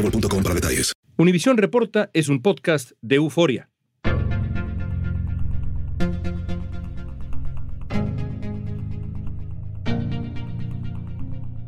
boostmobile.com 0.00 0.42
para 0.42 0.54
detalles. 0.54 0.92
Univisión 1.16 1.56
Reporta 1.56 2.10
es 2.12 2.28
un 2.28 2.40
podcast 2.40 2.92
de 3.02 3.16
euforia. 3.16 3.68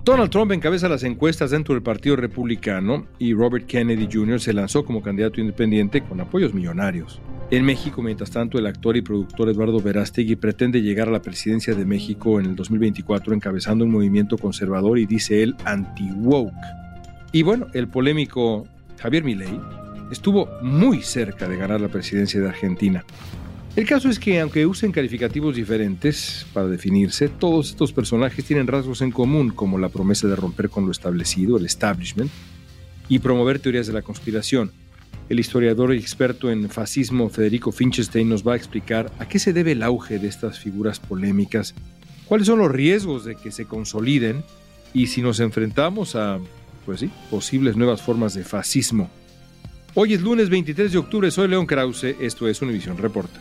Donald 0.04 0.30
Trump 0.30 0.50
encabeza 0.50 0.88
las 0.88 1.04
encuestas 1.04 1.52
dentro 1.52 1.74
del 1.74 1.82
Partido 1.82 2.16
Republicano 2.16 3.06
y 3.20 3.34
Robert 3.34 3.66
Kennedy 3.66 4.08
Jr. 4.12 4.40
se 4.40 4.52
lanzó 4.52 4.84
como 4.84 5.00
candidato 5.00 5.40
independiente 5.40 6.02
con 6.02 6.20
apoyos 6.20 6.52
millonarios. 6.52 7.20
En 7.52 7.64
México, 7.64 8.02
mientras 8.02 8.30
tanto, 8.30 8.58
el 8.58 8.66
actor 8.66 8.96
y 8.96 9.02
productor 9.02 9.48
Eduardo 9.50 9.78
Verástegui 9.78 10.34
pretende 10.34 10.82
llegar 10.82 11.06
a 11.06 11.12
la 11.12 11.22
presidencia 11.22 11.74
de 11.74 11.84
México 11.84 12.40
en 12.40 12.46
el 12.46 12.56
2024 12.56 13.32
encabezando 13.32 13.84
un 13.84 13.92
movimiento 13.92 14.38
conservador 14.38 14.98
y 14.98 15.06
dice 15.06 15.42
él 15.42 15.54
anti-woke. 15.64 16.52
Y 17.32 17.42
bueno, 17.42 17.68
el 17.72 17.88
polémico 17.88 18.68
Javier 19.00 19.24
Milei 19.24 19.58
estuvo 20.10 20.48
muy 20.60 21.02
cerca 21.02 21.48
de 21.48 21.56
ganar 21.56 21.80
la 21.80 21.88
presidencia 21.88 22.38
de 22.38 22.48
Argentina. 22.48 23.04
El 23.74 23.86
caso 23.86 24.10
es 24.10 24.18
que 24.18 24.38
aunque 24.38 24.66
usen 24.66 24.92
calificativos 24.92 25.56
diferentes 25.56 26.46
para 26.52 26.66
definirse, 26.66 27.30
todos 27.30 27.70
estos 27.70 27.90
personajes 27.94 28.44
tienen 28.44 28.66
rasgos 28.66 29.00
en 29.00 29.10
común 29.10 29.48
como 29.48 29.78
la 29.78 29.88
promesa 29.88 30.28
de 30.28 30.36
romper 30.36 30.68
con 30.68 30.84
lo 30.84 30.92
establecido, 30.92 31.56
el 31.56 31.64
establishment, 31.64 32.30
y 33.08 33.18
promover 33.18 33.58
teorías 33.60 33.86
de 33.86 33.94
la 33.94 34.02
conspiración. 34.02 34.70
El 35.30 35.40
historiador 35.40 35.94
y 35.94 35.98
experto 35.98 36.50
en 36.50 36.68
fascismo 36.68 37.30
Federico 37.30 37.72
Finchestein 37.72 38.28
nos 38.28 38.46
va 38.46 38.52
a 38.52 38.56
explicar 38.56 39.10
a 39.18 39.26
qué 39.26 39.38
se 39.38 39.54
debe 39.54 39.72
el 39.72 39.82
auge 39.82 40.18
de 40.18 40.28
estas 40.28 40.58
figuras 40.58 41.00
polémicas, 41.00 41.74
cuáles 42.26 42.48
son 42.48 42.58
los 42.58 42.70
riesgos 42.70 43.24
de 43.24 43.36
que 43.36 43.50
se 43.50 43.64
consoliden 43.64 44.44
y 44.92 45.06
si 45.06 45.22
nos 45.22 45.40
enfrentamos 45.40 46.14
a, 46.14 46.38
pues 46.84 47.00
sí, 47.00 47.10
posibles 47.30 47.76
nuevas 47.76 48.02
formas 48.02 48.34
de 48.34 48.44
fascismo. 48.44 49.10
Hoy 49.94 50.14
es 50.14 50.22
lunes 50.22 50.48
23 50.48 50.92
de 50.92 50.98
octubre, 50.98 51.30
soy 51.30 51.48
León 51.48 51.66
Krause, 51.66 52.16
esto 52.20 52.48
es 52.48 52.62
Univisión 52.62 52.96
Reporta. 52.96 53.40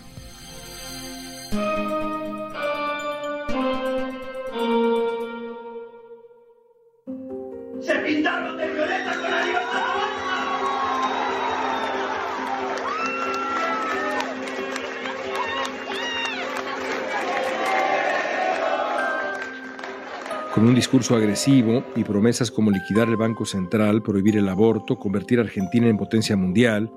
Discurso 20.92 21.16
agresivo 21.16 21.86
y 21.96 22.04
promesas 22.04 22.52
como 22.52 22.70
liquidar 22.70 23.08
el 23.08 23.16
Banco 23.16 23.46
Central, 23.46 24.04
prohibir 24.04 24.36
el 24.36 24.50
aborto, 24.50 24.98
convertir 24.98 25.40
a 25.40 25.44
Argentina 25.44 25.88
en 25.88 25.96
potencia 25.96 26.36
mundial, 26.36 26.92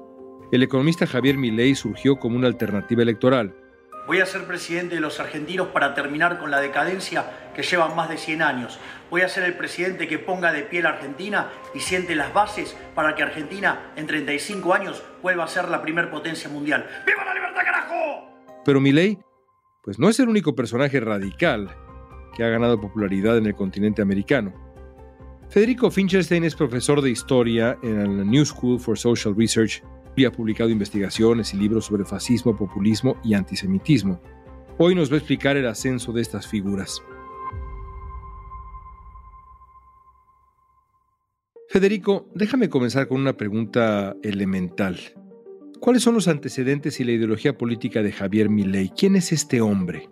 el 0.50 0.64
economista 0.64 1.06
Javier 1.06 1.36
Milei 1.36 1.76
surgió 1.76 2.16
como 2.16 2.36
una 2.36 2.48
alternativa 2.48 3.02
electoral. 3.02 3.54
Voy 4.08 4.18
a 4.18 4.26
ser 4.26 4.48
presidente 4.48 4.96
de 4.96 5.00
los 5.00 5.20
argentinos 5.20 5.68
para 5.68 5.94
terminar 5.94 6.40
con 6.40 6.50
la 6.50 6.58
decadencia 6.58 7.52
que 7.54 7.62
llevan 7.62 7.94
más 7.94 8.08
de 8.08 8.16
100 8.16 8.42
años. 8.42 8.80
Voy 9.10 9.20
a 9.20 9.28
ser 9.28 9.44
el 9.44 9.54
presidente 9.54 10.08
que 10.08 10.18
ponga 10.18 10.50
de 10.50 10.62
pie 10.62 10.82
la 10.82 10.88
Argentina 10.88 11.52
y 11.72 11.78
siente 11.78 12.16
las 12.16 12.34
bases 12.34 12.76
para 12.96 13.14
que 13.14 13.22
Argentina 13.22 13.92
en 13.94 14.08
35 14.08 14.74
años 14.74 15.04
vuelva 15.22 15.44
a 15.44 15.48
ser 15.48 15.68
la 15.68 15.82
primer 15.82 16.10
potencia 16.10 16.50
mundial. 16.50 16.84
¡Viva 17.06 17.24
la 17.24 17.32
libertad, 17.32 17.62
carajo! 17.64 18.42
Pero 18.64 18.80
Milei, 18.80 19.20
pues 19.84 20.00
no 20.00 20.08
es 20.08 20.18
el 20.18 20.28
único 20.28 20.56
personaje 20.56 20.98
radical 20.98 21.83
que 22.34 22.44
ha 22.44 22.48
ganado 22.48 22.80
popularidad 22.80 23.38
en 23.38 23.46
el 23.46 23.54
continente 23.54 24.02
americano. 24.02 24.52
Federico 25.48 25.90
Fincherstein 25.90 26.44
es 26.44 26.54
profesor 26.54 27.00
de 27.00 27.10
historia 27.10 27.78
en 27.82 28.18
la 28.18 28.24
New 28.24 28.44
School 28.44 28.80
for 28.80 28.98
Social 28.98 29.34
Research 29.36 29.82
y 30.16 30.24
ha 30.24 30.32
publicado 30.32 30.70
investigaciones 30.70 31.54
y 31.54 31.56
libros 31.56 31.86
sobre 31.86 32.04
fascismo, 32.04 32.56
populismo 32.56 33.16
y 33.22 33.34
antisemitismo. 33.34 34.20
Hoy 34.78 34.94
nos 34.94 35.10
va 35.10 35.14
a 35.14 35.18
explicar 35.18 35.56
el 35.56 35.66
ascenso 35.66 36.12
de 36.12 36.22
estas 36.22 36.46
figuras. 36.46 37.02
Federico, 41.68 42.28
déjame 42.34 42.68
comenzar 42.68 43.08
con 43.08 43.20
una 43.20 43.36
pregunta 43.36 44.14
elemental. 44.22 44.98
¿Cuáles 45.80 46.02
son 46.02 46.14
los 46.14 46.28
antecedentes 46.28 47.00
y 47.00 47.04
la 47.04 47.12
ideología 47.12 47.58
política 47.58 48.02
de 48.02 48.12
Javier 48.12 48.48
Milei? 48.48 48.90
¿Quién 48.96 49.16
es 49.16 49.32
este 49.32 49.60
hombre? 49.60 50.08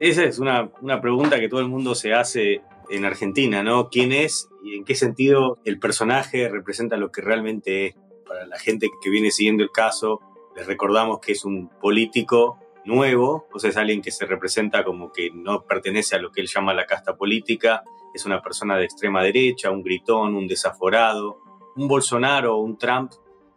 Esa 0.00 0.24
es 0.24 0.38
una, 0.38 0.70
una 0.80 1.00
pregunta 1.00 1.40
que 1.40 1.48
todo 1.48 1.60
el 1.60 1.68
mundo 1.68 1.94
se 1.94 2.12
hace 2.12 2.62
en 2.90 3.04
Argentina, 3.04 3.62
¿no? 3.62 3.88
¿Quién 3.88 4.12
es 4.12 4.48
y 4.62 4.76
en 4.76 4.84
qué 4.84 4.94
sentido 4.94 5.58
el 5.64 5.78
personaje 5.78 6.48
representa 6.48 6.96
lo 6.96 7.10
que 7.10 7.22
realmente 7.22 7.86
es? 7.86 7.96
Para 8.26 8.46
la 8.46 8.58
gente 8.58 8.88
que 9.02 9.10
viene 9.10 9.30
siguiendo 9.30 9.62
el 9.62 9.70
caso, 9.70 10.20
les 10.56 10.66
recordamos 10.66 11.20
que 11.20 11.32
es 11.32 11.44
un 11.44 11.68
político 11.68 12.58
nuevo, 12.84 13.46
o 13.52 13.58
sea, 13.58 13.70
es 13.70 13.76
alguien 13.76 14.02
que 14.02 14.10
se 14.10 14.26
representa 14.26 14.84
como 14.84 15.12
que 15.12 15.30
no 15.32 15.64
pertenece 15.64 16.16
a 16.16 16.18
lo 16.18 16.30
que 16.30 16.40
él 16.40 16.46
llama 16.46 16.74
la 16.74 16.86
casta 16.86 17.16
política, 17.16 17.82
es 18.14 18.24
una 18.26 18.40
persona 18.40 18.76
de 18.76 18.84
extrema 18.84 19.22
derecha, 19.22 19.70
un 19.70 19.82
gritón, 19.82 20.36
un 20.36 20.46
desaforado, 20.46 21.38
un 21.76 21.88
Bolsonaro, 21.88 22.58
un 22.58 22.78
Trump. 22.78 23.12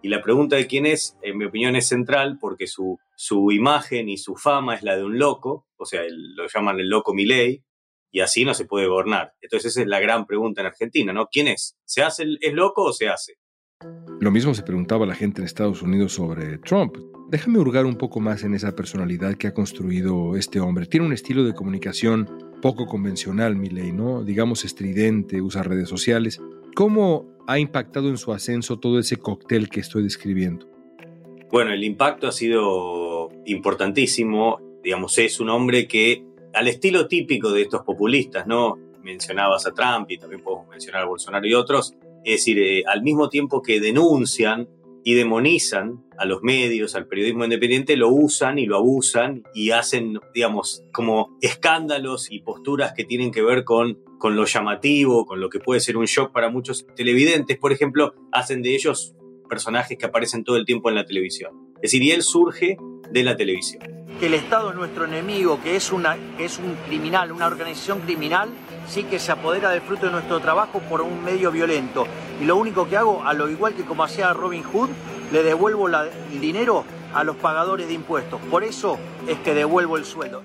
Y 0.08 0.10
la 0.10 0.22
pregunta 0.22 0.56
de 0.56 0.68
quién 0.68 0.86
es, 0.86 1.18
en 1.22 1.38
mi 1.38 1.44
opinión, 1.44 1.76
es 1.76 1.90
central 1.90 2.38
porque 2.40 2.66
su, 2.66 2.98
su 3.18 3.52
imagen 3.52 4.08
y 4.08 4.18
su 4.18 4.38
fama 4.38 4.74
es 4.76 4.82
la 4.82 4.96
de 4.96 5.04
un 5.04 5.20
loco, 5.20 5.66
o 5.76 5.86
sea, 5.86 6.00
lo 6.10 6.48
llaman 6.48 6.80
el 6.80 6.88
loco 6.88 7.14
Milei, 7.14 7.62
y 8.10 8.22
así 8.22 8.46
no 8.46 8.54
se 8.54 8.64
puede 8.64 8.88
gobernar. 8.88 9.34
Entonces 9.42 9.74
esa 9.74 9.82
es 9.82 9.88
la 9.88 10.00
gran 10.00 10.26
pregunta 10.26 10.62
en 10.62 10.68
Argentina, 10.68 11.12
¿no? 11.12 11.28
¿Quién 11.30 11.50
es? 11.50 11.76
¿Se 11.84 12.04
hace 12.04 12.24
el- 12.24 12.40
es 12.42 12.54
loco 12.54 12.84
o 12.86 12.94
se 12.94 13.10
hace? 13.10 13.34
Lo 14.22 14.32
mismo 14.32 14.54
se 14.54 14.64
preguntaba 14.64 15.06
la 15.06 15.14
gente 15.14 15.42
en 15.42 15.46
Estados 15.46 15.82
Unidos 15.82 16.14
sobre 16.14 16.58
Trump. 16.60 16.96
Déjame 17.30 17.60
hurgar 17.60 17.86
un 17.86 17.98
poco 17.98 18.22
más 18.22 18.46
en 18.46 18.54
esa 18.54 18.74
personalidad 18.78 19.36
que 19.36 19.48
ha 19.48 19.54
construido 19.54 20.38
este 20.38 20.62
hombre. 20.62 20.86
Tiene 20.86 21.06
un 21.06 21.12
estilo 21.12 21.44
de 21.44 21.54
comunicación 21.54 22.56
poco 22.62 22.86
convencional, 22.86 23.58
Milei, 23.58 23.92
¿no? 23.92 24.24
Digamos 24.24 24.64
estridente, 24.64 25.42
usa 25.42 25.64
redes 25.64 25.90
sociales. 25.90 26.40
¿Cómo 26.76 27.37
ha 27.48 27.58
impactado 27.60 28.10
en 28.10 28.18
su 28.18 28.34
ascenso 28.34 28.78
todo 28.78 29.00
ese 29.00 29.18
cóctel 29.18 29.70
que 29.70 29.80
estoy 29.80 30.04
describiendo? 30.04 30.68
Bueno, 31.50 31.72
el 31.72 31.84
impacto 31.84 32.28
ha 32.28 32.32
sido 32.34 33.30
importantísimo. 33.46 34.60
Digamos, 34.84 35.18
es 35.18 35.40
un 35.40 35.50
hombre 35.50 35.88
que, 35.88 36.26
al 36.54 36.68
estilo 36.68 37.08
típico 37.08 37.52
de 37.52 37.62
estos 37.64 37.82
populistas, 37.84 38.46
¿no? 38.48 38.78
Mencionabas 39.02 39.66
a 39.66 39.74
Trump 39.74 40.12
y 40.12 40.18
también 40.18 40.44
podemos 40.44 40.68
mencionar 40.68 41.04
a 41.04 41.06
Bolsonaro 41.06 41.48
y 41.48 41.54
otros, 41.54 41.96
Es 42.26 42.40
decir, 42.40 42.60
eh, 42.60 42.84
al 42.86 43.02
mismo 43.02 43.30
tiempo 43.30 43.62
que 43.62 43.80
denuncian 43.80 44.68
y 45.06 45.14
demonizan 45.14 46.04
a 46.18 46.26
los 46.26 46.44
medios, 46.44 46.96
al 46.96 47.08
periodismo 47.08 47.46
independiente, 47.46 47.96
lo 47.96 48.10
usan 48.10 48.60
y 48.60 48.66
lo 48.66 48.76
abusan 48.76 49.44
y 49.54 49.72
hacen, 49.72 50.20
digamos, 50.34 50.84
como 50.92 51.38
escándalos 51.42 52.30
y 52.30 52.40
posturas 52.40 52.92
que 52.92 53.06
tienen 53.06 53.32
que 53.32 53.42
ver 53.42 53.64
con, 53.64 54.00
con 54.18 54.36
lo 54.36 54.46
llamativo, 54.46 55.26
con 55.26 55.40
lo 55.40 55.50
que 55.50 55.60
puede 55.60 55.80
ser 55.80 55.98
un 55.98 56.06
shock 56.06 56.32
para 56.32 56.50
muchos 56.50 56.86
televidentes, 56.96 57.58
por 57.58 57.72
ejemplo, 57.72 58.14
hacen 58.32 58.62
de 58.62 58.76
ellos 58.76 59.16
personajes 59.48 59.98
que 59.98 60.06
aparecen 60.06 60.44
todo 60.44 60.58
el 60.58 60.66
tiempo 60.66 60.90
en 60.90 60.96
la 60.96 61.06
televisión. 61.06 61.74
Es 61.76 61.92
decir, 61.92 62.04
y 62.04 62.12
él 62.12 62.24
surge 62.24 62.78
de 63.12 63.24
la 63.24 63.36
televisión. 63.36 63.84
Que 64.20 64.26
el 64.26 64.34
Estado 64.34 64.72
es 64.72 64.76
nuestro 64.76 65.06
enemigo, 65.06 65.62
que 65.62 65.76
es, 65.76 65.92
una, 65.92 66.18
que 66.38 66.46
es 66.46 66.58
un 66.58 66.76
criminal, 66.88 67.32
una 67.32 67.46
organización 67.46 68.00
criminal, 68.02 68.50
sí 68.88 69.04
que 69.04 69.20
se 69.20 69.32
apodera 69.32 69.70
del 69.70 69.82
fruto 69.82 70.08
de 70.08 70.12
nuestro 70.12 70.40
trabajo 70.40 70.82
por 70.90 71.02
un 71.02 71.24
medio 71.24 71.52
violento. 71.52 72.08
Y 72.42 72.46
lo 72.46 72.58
único 72.58 72.90
que 72.90 72.98
hago, 72.98 73.24
a 73.24 73.34
lo 73.34 73.50
igual 73.50 73.76
que 73.76 73.84
como 73.84 74.04
hacía 74.04 74.34
Robin 74.34 74.64
Hood, 74.64 74.90
le 75.32 75.44
devuelvo 75.44 75.88
el 75.88 76.40
dinero 76.40 76.84
a 77.14 77.24
los 77.24 77.36
pagadores 77.36 77.88
de 77.88 77.94
impuestos. 77.94 78.42
Por 78.50 78.64
eso 78.64 78.98
es 79.28 79.38
que 79.40 79.54
devuelvo 79.54 79.98
el 79.98 80.06
sueldo. 80.06 80.44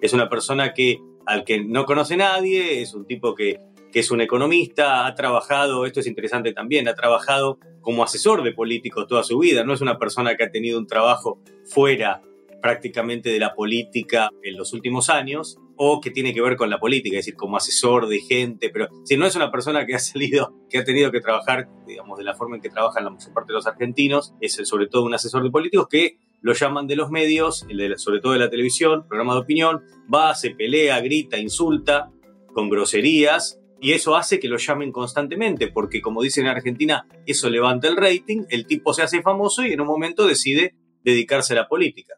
Es 0.00 0.12
una 0.12 0.30
persona 0.30 0.72
que 0.72 0.98
al 1.26 1.44
que 1.44 1.62
no 1.62 1.84
conoce 1.86 2.16
nadie, 2.16 2.82
es 2.82 2.94
un 2.94 3.06
tipo 3.06 3.34
que, 3.34 3.60
que 3.92 4.00
es 4.00 4.10
un 4.10 4.20
economista, 4.20 5.06
ha 5.06 5.14
trabajado, 5.14 5.86
esto 5.86 6.00
es 6.00 6.06
interesante 6.06 6.52
también, 6.52 6.88
ha 6.88 6.94
trabajado 6.94 7.58
como 7.80 8.02
asesor 8.02 8.42
de 8.42 8.52
políticos 8.52 9.06
toda 9.06 9.22
su 9.22 9.38
vida, 9.38 9.64
no 9.64 9.74
es 9.74 9.80
una 9.80 9.98
persona 9.98 10.36
que 10.36 10.44
ha 10.44 10.50
tenido 10.50 10.78
un 10.78 10.86
trabajo 10.86 11.40
fuera 11.64 12.22
prácticamente 12.60 13.30
de 13.30 13.38
la 13.38 13.54
política 13.54 14.30
en 14.42 14.56
los 14.56 14.72
últimos 14.72 15.08
años 15.08 15.58
o 15.76 16.00
que 16.00 16.10
tiene 16.10 16.34
que 16.34 16.42
ver 16.42 16.56
con 16.56 16.68
la 16.68 16.78
política, 16.78 17.16
es 17.16 17.24
decir, 17.24 17.36
como 17.36 17.56
asesor 17.56 18.06
de 18.06 18.20
gente, 18.20 18.68
pero 18.68 18.88
si 19.04 19.16
no 19.16 19.26
es 19.26 19.34
una 19.34 19.50
persona 19.50 19.86
que 19.86 19.94
ha 19.94 19.98
salido, 19.98 20.54
que 20.68 20.78
ha 20.78 20.84
tenido 20.84 21.10
que 21.10 21.20
trabajar, 21.20 21.68
digamos, 21.86 22.18
de 22.18 22.24
la 22.24 22.34
forma 22.34 22.56
en 22.56 22.62
que 22.62 22.68
trabajan 22.68 23.04
la 23.04 23.10
mayor 23.10 23.32
parte 23.32 23.52
de 23.52 23.54
los 23.54 23.66
argentinos, 23.66 24.34
es 24.40 24.60
sobre 24.64 24.88
todo 24.88 25.04
un 25.04 25.14
asesor 25.14 25.42
de 25.42 25.50
políticos 25.50 25.86
que 25.88 26.18
lo 26.42 26.52
llaman 26.52 26.86
de 26.86 26.96
los 26.96 27.10
medios, 27.10 27.66
sobre 27.96 28.20
todo 28.20 28.32
de 28.32 28.38
la 28.38 28.50
televisión, 28.50 29.06
programa 29.06 29.34
de 29.34 29.40
opinión, 29.40 29.82
va, 30.12 30.34
se 30.34 30.50
pelea, 30.50 31.00
grita, 31.00 31.38
insulta, 31.38 32.10
con 32.54 32.68
groserías, 32.68 33.60
y 33.80 33.92
eso 33.92 34.14
hace 34.14 34.38
que 34.38 34.48
lo 34.48 34.58
llamen 34.58 34.92
constantemente, 34.92 35.68
porque 35.68 36.02
como 36.02 36.22
dicen 36.22 36.44
en 36.44 36.50
Argentina, 36.50 37.06
eso 37.26 37.48
levanta 37.48 37.88
el 37.88 37.96
rating, 37.96 38.44
el 38.50 38.66
tipo 38.66 38.92
se 38.92 39.02
hace 39.02 39.22
famoso 39.22 39.64
y 39.64 39.72
en 39.72 39.80
un 39.80 39.86
momento 39.86 40.26
decide 40.26 40.74
dedicarse 41.02 41.54
a 41.54 41.56
la 41.56 41.68
política. 41.68 42.14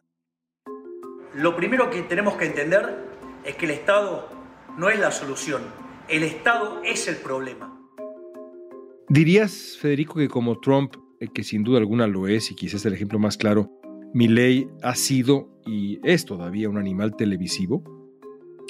Lo 1.35 1.55
primero 1.55 1.89
que 1.89 2.01
tenemos 2.01 2.35
que 2.35 2.45
entender 2.45 2.95
es 3.45 3.55
que 3.55 3.65
el 3.65 3.71
Estado 3.71 4.29
no 4.77 4.89
es 4.89 4.99
la 4.99 5.11
solución, 5.11 5.61
el 6.09 6.23
Estado 6.23 6.81
es 6.83 7.07
el 7.07 7.15
problema. 7.15 7.79
¿Dirías, 9.07 9.77
Federico, 9.79 10.15
que 10.15 10.27
como 10.27 10.59
Trump, 10.59 10.95
eh, 11.19 11.27
que 11.33 11.43
sin 11.43 11.63
duda 11.63 11.79
alguna 11.79 12.07
lo 12.07 12.27
es 12.27 12.51
y 12.51 12.55
quizás 12.55 12.85
el 12.85 12.93
ejemplo 12.93 13.19
más 13.19 13.37
claro, 13.37 13.71
ley 14.13 14.67
ha 14.81 14.95
sido 14.95 15.49
y 15.65 15.99
es 16.03 16.25
todavía 16.25 16.69
un 16.69 16.77
animal 16.77 17.15
televisivo? 17.15 17.83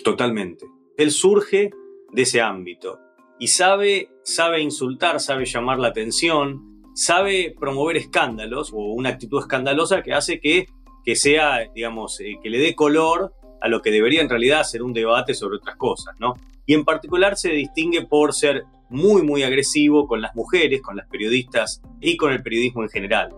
Totalmente. 0.04 0.66
Él 0.98 1.12
surge 1.12 1.72
de 2.12 2.22
ese 2.22 2.42
ámbito 2.42 3.00
y 3.40 3.48
sabe, 3.48 4.10
sabe 4.24 4.62
insultar, 4.62 5.19
sabe 5.19 5.45
llamar 5.45 5.80
la 5.80 5.90
atención, 5.90 6.81
sabe 6.95 7.56
promover 7.60 7.98
escándalos 7.98 8.72
o 8.74 8.94
una 8.94 9.10
actitud 9.10 9.40
escandalosa 9.40 10.01
que 10.01 10.13
hace 10.13 10.40
que 10.40 10.68
que 11.04 11.16
sea, 11.16 11.69
digamos, 11.74 12.19
eh, 12.22 12.39
que 12.42 12.50
le 12.50 12.60
dé 12.60 12.75
color 12.75 13.34
a 13.62 13.68
lo 13.68 13.81
que 13.81 13.92
debería 13.92 14.22
en 14.22 14.30
realidad 14.30 14.63
ser 14.63 14.84
un 14.84 14.94
debate 14.94 15.34
sobre 15.34 15.57
otras 15.57 15.75
cosas, 15.75 16.16
¿no? 16.19 16.34
Y 16.66 16.74
en 16.74 16.86
particular 16.86 17.38
se 17.38 17.50
distingue 17.50 18.06
por 18.06 18.34
ser 18.34 18.63
muy, 18.89 19.22
muy 19.22 19.44
agresivo 19.44 20.07
con 20.07 20.22
las 20.22 20.36
mujeres, 20.36 20.81
con 20.81 20.96
las 20.96 21.07
periodistas 21.07 21.81
y 22.00 22.16
con 22.16 22.31
el 22.31 22.42
periodismo 22.42 22.84
en 22.84 22.89
general. 22.89 23.30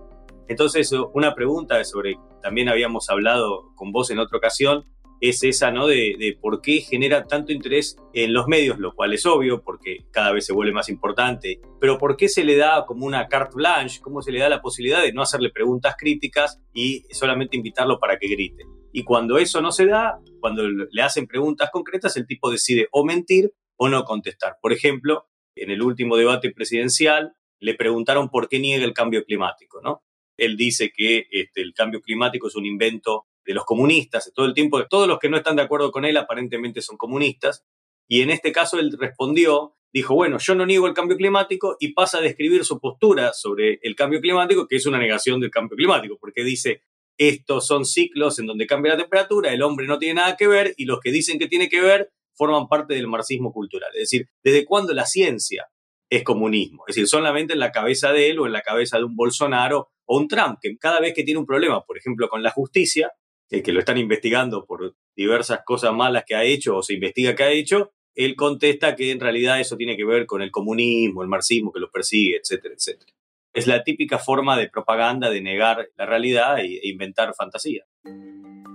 Entonces, 0.48 0.92
una 1.14 1.34
pregunta 1.34 1.84
sobre, 1.84 2.18
también 2.42 2.70
habíamos 2.70 3.10
hablado 3.10 3.74
con 3.76 3.92
vos 3.92 4.12
en 4.12 4.20
otra 4.20 4.38
ocasión, 4.38 4.86
es 5.22 5.44
esa, 5.44 5.72
¿no? 5.72 5.88
De, 5.88 6.38
por 6.42 6.62
qué 6.62 6.82
genera 6.82 7.26
tanto 7.26 7.52
interés 7.52 7.98
en 8.14 8.34
los 8.34 8.48
medios, 8.48 8.80
lo 8.80 8.94
cual 8.94 9.14
es 9.14 9.26
obvio, 9.26 9.62
porque 9.64 10.06
cada 10.12 10.32
vez 10.32 10.46
se 10.46 10.54
vuelve 10.54 10.74
más 10.74 10.90
importante, 10.90 11.62
pero 11.80 11.98
por 11.98 12.18
qué 12.18 12.28
se 12.28 12.44
le 12.44 12.58
da 12.58 12.86
como 12.86 13.06
una 13.06 13.28
carte 13.28 13.56
blanche, 13.56 14.02
cómo 14.02 14.22
se 14.22 14.32
le 14.32 14.40
da 14.40 14.50
la 14.50 14.62
posibilidad 14.62 15.02
de 15.02 15.14
no 15.14 15.22
hacerle 15.22 15.50
preguntas 15.50 15.96
críticas 15.98 16.62
y 16.74 17.04
solamente 17.12 17.58
invitarlo 17.58 18.00
para 18.00 18.18
que 18.18 18.28
grite. 18.28 18.66
Y 18.92 19.04
cuando 19.04 19.38
eso 19.38 19.62
no 19.62 19.72
se 19.72 19.86
da, 19.86 20.20
cuando 20.40 20.64
le 20.68 21.02
hacen 21.02 21.28
preguntas 21.28 21.70
concretas, 21.72 22.16
el 22.18 22.28
tipo 22.28 22.52
decide 22.52 22.88
o 22.92 23.04
mentir 23.04 23.52
o 23.78 23.90
no 23.90 24.04
contestar. 24.04 24.58
Por 24.62 24.74
ejemplo, 24.74 25.28
en 25.56 25.72
el 25.72 25.82
último 25.82 26.18
debate 26.18 26.52
presidencial 26.52 27.34
le 27.60 27.76
preguntaron 27.76 28.30
por 28.30 28.48
qué 28.48 28.60
niega 28.60 28.86
el 28.86 28.94
cambio 28.94 29.24
climático, 29.24 29.82
¿no? 29.82 30.04
Él 30.38 30.58
dice 30.58 30.92
que 30.96 31.28
este, 31.32 31.62
el 31.62 31.74
cambio 31.74 32.02
climático 32.02 32.48
es 32.48 32.56
un 32.56 32.66
invento 32.66 33.26
de 33.46 33.54
los 33.54 33.66
comunistas, 33.66 34.32
todo 34.34 34.46
el 34.46 34.54
tiempo, 34.54 34.86
todos 34.88 35.08
los 35.08 35.20
que 35.20 35.30
no 35.30 35.38
están 35.38 35.56
de 35.56 35.62
acuerdo 35.62 35.92
con 35.92 36.04
él 36.04 36.18
aparentemente 36.18 36.82
son 36.82 36.98
comunistas, 36.98 37.64
y 38.08 38.22
en 38.22 38.30
este 38.30 38.52
caso 38.52 38.80
él 38.80 38.96
respondió, 39.00 39.76
dijo, 39.94 40.16
bueno, 40.16 40.38
yo 40.40 40.56
no 40.56 40.66
niego 40.66 40.88
el 40.88 40.94
cambio 40.94 41.18
climático 41.18 41.78
y 41.80 41.94
pasa 41.94 42.18
a 42.18 42.22
describir 42.22 42.66
su 42.66 42.80
postura 42.80 43.34
sobre 43.34 43.80
el 43.82 43.96
cambio 43.96 44.20
climático, 44.20 44.68
que 44.68 44.76
es 44.76 44.86
una 44.86 45.00
negación 45.00 45.40
del 45.40 45.52
cambio 45.52 45.78
climático, 45.78 46.18
porque 46.20 46.44
dice, 46.44 46.82
estos 47.18 47.66
son 47.66 47.86
ciclos 47.86 48.40
en 48.40 48.46
donde 48.46 48.68
cambia 48.68 48.94
la 48.94 49.00
temperatura, 49.00 49.54
el 49.54 49.62
hombre 49.62 49.88
no 49.88 49.98
tiene 49.98 50.16
nada 50.16 50.36
que 50.36 50.48
ver 50.48 50.74
y 50.78 50.86
los 50.86 51.00
que 51.00 51.12
dicen 51.12 51.40
que 51.40 51.48
tiene 51.48 51.70
que 51.70 51.82
ver 51.82 52.12
forman 52.34 52.68
parte 52.68 52.94
del 52.94 53.08
marxismo 53.08 53.54
cultural. 53.54 53.90
Es 53.94 54.12
decir, 54.12 54.28
¿desde 54.44 54.66
cuándo 54.66 54.94
la 54.94 55.06
ciencia 55.06 55.70
es 56.10 56.24
comunismo? 56.24 56.84
Es 56.88 56.96
decir, 56.96 57.08
solamente 57.08 57.54
en 57.54 57.60
la 57.60 57.72
cabeza 57.72 58.12
de 58.12 58.30
él 58.30 58.40
o 58.40 58.46
en 58.46 58.52
la 58.52 58.62
cabeza 58.62 58.98
de 58.98 59.06
un 59.06 59.16
Bolsonaro 59.16 59.90
o 60.06 60.18
un 60.18 60.28
Trump, 60.28 60.60
que 60.62 60.78
cada 60.78 61.00
vez 61.00 61.14
que 61.14 61.24
tiene 61.24 61.40
un 61.40 61.46
problema, 61.46 61.84
por 61.84 61.98
ejemplo, 61.98 62.30
con 62.30 62.44
la 62.44 62.52
justicia, 62.52 63.12
que 63.50 63.72
lo 63.72 63.80
están 63.80 63.98
investigando 63.98 64.66
por 64.66 64.96
diversas 65.16 65.62
cosas 65.66 65.94
malas 65.94 66.24
que 66.26 66.36
ha 66.36 66.44
hecho 66.44 66.78
o 66.78 66.84
se 66.84 66.94
investiga 66.94 67.36
que 67.36 67.44
ha 67.44 67.52
hecho, 67.52 67.94
él 68.16 68.36
contesta 68.36 68.96
que 68.96 69.12
en 69.12 69.20
realidad 69.20 69.60
eso 69.60 69.78
tiene 69.78 69.96
que 69.98 70.06
ver 70.06 70.26
con 70.26 70.42
el 70.42 70.52
comunismo, 70.52 71.22
el 71.22 71.28
marxismo 71.28 71.72
que 71.72 71.80
lo 71.80 71.92
persigue, 71.92 72.38
etcétera, 72.38 72.74
etcétera. 72.76 73.12
Es 73.54 73.68
la 73.68 73.84
típica 73.84 74.20
forma 74.20 74.58
de 74.58 74.70
propaganda 74.70 75.30
de 75.30 75.42
negar 75.42 75.90
la 75.96 76.06
realidad 76.06 76.60
e 76.60 76.80
inventar 76.84 77.34
fantasía. 77.36 77.86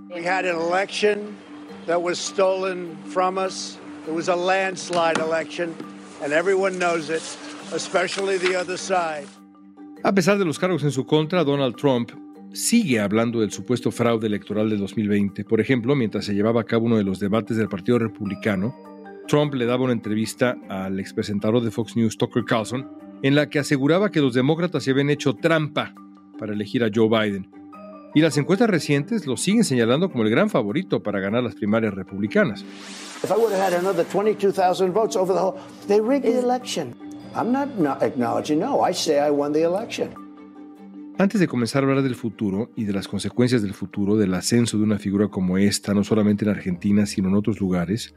We 0.09 0.25
had 0.27 0.45
an 0.45 0.57
election 0.57 1.37
that 1.85 2.01
was 2.01 2.19
stolen 2.19 2.97
from 3.05 3.37
us. 3.37 3.77
It 4.07 4.13
was 4.13 4.27
a 4.27 4.35
landslide 4.35 5.19
election, 5.19 5.75
and 6.23 6.33
everyone 6.33 6.77
knows 6.79 7.09
it, 7.09 7.21
especially 7.73 8.37
the 8.37 8.55
other 8.55 8.77
side. 8.77 9.27
A 10.03 10.13
pesar 10.13 10.39
de 10.39 10.45
los 10.45 10.57
cargos 10.57 10.83
en 10.83 10.91
su 10.91 11.05
contra, 11.05 11.43
Donald 11.43 11.75
Trump 11.75 12.09
sigue 12.53 12.99
hablando 12.99 13.39
del 13.39 13.51
supuesto 13.51 13.91
fraude 13.91 14.25
electoral 14.25 14.67
de 14.67 14.77
2020. 14.77 15.45
Por 15.45 15.61
ejemplo, 15.61 15.95
mientras 15.95 16.25
se 16.25 16.33
llevaba 16.33 16.61
a 16.61 16.63
cabo 16.63 16.87
uno 16.87 16.97
de 16.97 17.03
los 17.03 17.19
debates 17.19 17.55
del 17.55 17.69
Partido 17.69 17.99
Republicano, 17.99 18.75
Trump 19.27 19.53
le 19.53 19.67
daba 19.67 19.83
una 19.83 19.93
entrevista 19.93 20.57
al 20.69 20.99
expresentador 20.99 21.63
de 21.63 21.69
Fox 21.69 21.95
News, 21.95 22.17
Tucker 22.17 22.43
Carlson, 22.43 22.89
en 23.21 23.35
la 23.35 23.47
que 23.47 23.59
aseguraba 23.59 24.09
que 24.09 24.21
los 24.21 24.33
demócratas 24.33 24.83
se 24.83 24.89
habían 24.89 25.11
hecho 25.11 25.35
trampa 25.35 25.93
para 26.39 26.53
elegir 26.53 26.83
a 26.83 26.89
Joe 26.93 27.07
Biden. 27.07 27.47
Y 28.15 28.21
las 28.21 28.35
encuestas 28.37 28.71
recientes 28.71 29.27
lo 29.27 29.37
siguen 29.37 29.63
señalando 29.63 30.11
como 30.11 30.23
el 30.23 30.31
gran 30.31 30.49
favorito 30.49 31.03
para 31.03 31.19
ganar 31.19 31.43
las 31.43 31.53
primarias 31.53 31.93
republicanas. 31.93 32.65
If 33.23 33.29
I 33.29 33.35
would 33.35 33.53
have 33.53 33.61
had 33.61 33.73
another 33.79 34.03
22,000 34.03 34.91
votes 34.91 35.15
over 35.15 35.31
the 35.31 35.39
whole, 35.39 35.59
they 35.87 36.01
rigged 36.01 36.23
the 36.23 36.39
election. 36.39 37.10
I'm 37.35 37.51
not 37.51 38.03
acknowledging 38.03 38.59
no. 38.59 38.87
I 38.87 38.93
say 38.93 39.17
I 39.17 39.31
won 39.31 39.53
the 39.53 39.63
election. 39.63 40.09
Antes 41.17 41.39
de 41.39 41.47
comenzar 41.47 41.83
a 41.83 41.87
hablar 41.87 42.03
del 42.03 42.15
futuro 42.15 42.71
y 42.75 42.85
de 42.85 42.93
las 42.93 43.07
consecuencias 43.07 43.61
del 43.61 43.73
futuro, 43.73 44.17
del 44.17 44.33
ascenso 44.33 44.77
de 44.77 44.83
una 44.83 44.97
figura 44.97 45.27
como 45.27 45.57
esta, 45.57 45.93
no 45.93 46.03
solamente 46.03 46.45
en 46.45 46.51
Argentina, 46.51 47.05
sino 47.05 47.29
en 47.29 47.35
otros 47.35 47.59
lugares, 47.59 48.15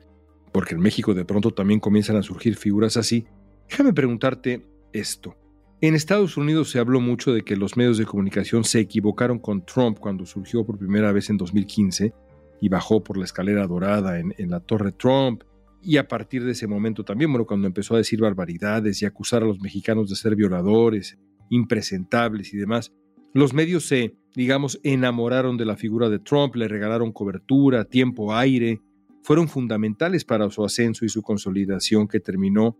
porque 0.52 0.74
en 0.74 0.80
México 0.80 1.12
de 1.12 1.24
pronto 1.24 1.50
también 1.50 1.80
comienzan 1.80 2.16
a 2.16 2.22
surgir 2.22 2.56
figuras 2.56 2.96
así, 2.96 3.26
déjame 3.68 3.92
preguntarte 3.92 4.64
esto. 4.92 5.36
En 5.80 5.94
Estados 5.94 6.38
Unidos 6.38 6.70
se 6.70 6.78
habló 6.78 7.00
mucho 7.00 7.34
de 7.34 7.42
que 7.42 7.56
los 7.56 7.76
medios 7.76 7.98
de 7.98 8.06
comunicación 8.06 8.64
se 8.64 8.80
equivocaron 8.80 9.38
con 9.38 9.66
Trump 9.66 9.98
cuando 9.98 10.24
surgió 10.24 10.64
por 10.64 10.78
primera 10.78 11.12
vez 11.12 11.28
en 11.28 11.36
2015 11.36 12.14
y 12.60 12.68
bajó 12.70 13.02
por 13.04 13.18
la 13.18 13.24
escalera 13.24 13.66
dorada 13.66 14.18
en, 14.18 14.34
en 14.38 14.48
la 14.50 14.60
Torre 14.60 14.92
Trump. 14.92 15.42
Y 15.84 15.98
a 15.98 16.08
partir 16.08 16.44
de 16.44 16.52
ese 16.52 16.66
momento 16.66 17.04
también, 17.04 17.30
bueno, 17.30 17.46
cuando 17.46 17.66
empezó 17.66 17.94
a 17.94 17.98
decir 17.98 18.20
barbaridades 18.20 19.02
y 19.02 19.04
acusar 19.06 19.42
a 19.42 19.46
los 19.46 19.60
mexicanos 19.60 20.08
de 20.08 20.16
ser 20.16 20.34
violadores, 20.34 21.18
impresentables 21.50 22.52
y 22.54 22.56
demás. 22.56 22.92
Los 23.32 23.52
medios 23.52 23.86
se, 23.86 24.16
digamos, 24.34 24.80
enamoraron 24.82 25.56
de 25.56 25.64
la 25.64 25.76
figura 25.76 26.08
de 26.08 26.18
Trump, 26.18 26.54
le 26.56 26.68
regalaron 26.68 27.12
cobertura, 27.12 27.84
tiempo, 27.84 28.34
aire, 28.34 28.80
fueron 29.22 29.48
fundamentales 29.48 30.24
para 30.24 30.50
su 30.50 30.64
ascenso 30.64 31.04
y 31.04 31.08
su 31.08 31.22
consolidación 31.22 32.06
que 32.08 32.20
terminó 32.20 32.78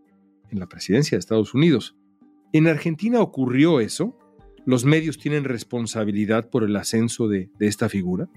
en 0.51 0.61
la 0.61 0.69
presidencia 0.69 1.17
de 1.17 1.21
Estados 1.21 1.55
Unidos. 1.55 1.97
¿En 2.53 2.69
Argentina 2.69 3.21
ocurrió 3.21 3.81
eso? 3.81 4.17
¿Los 4.65 4.85
medios 4.85 5.19
tienen 5.19 5.45
responsabilidad 5.45 6.49
por 6.49 6.65
el 6.65 6.77
ascenso 6.77 7.29
de, 7.29 7.51
de 7.59 7.67
esta 7.67 7.89
figura? 7.89 8.29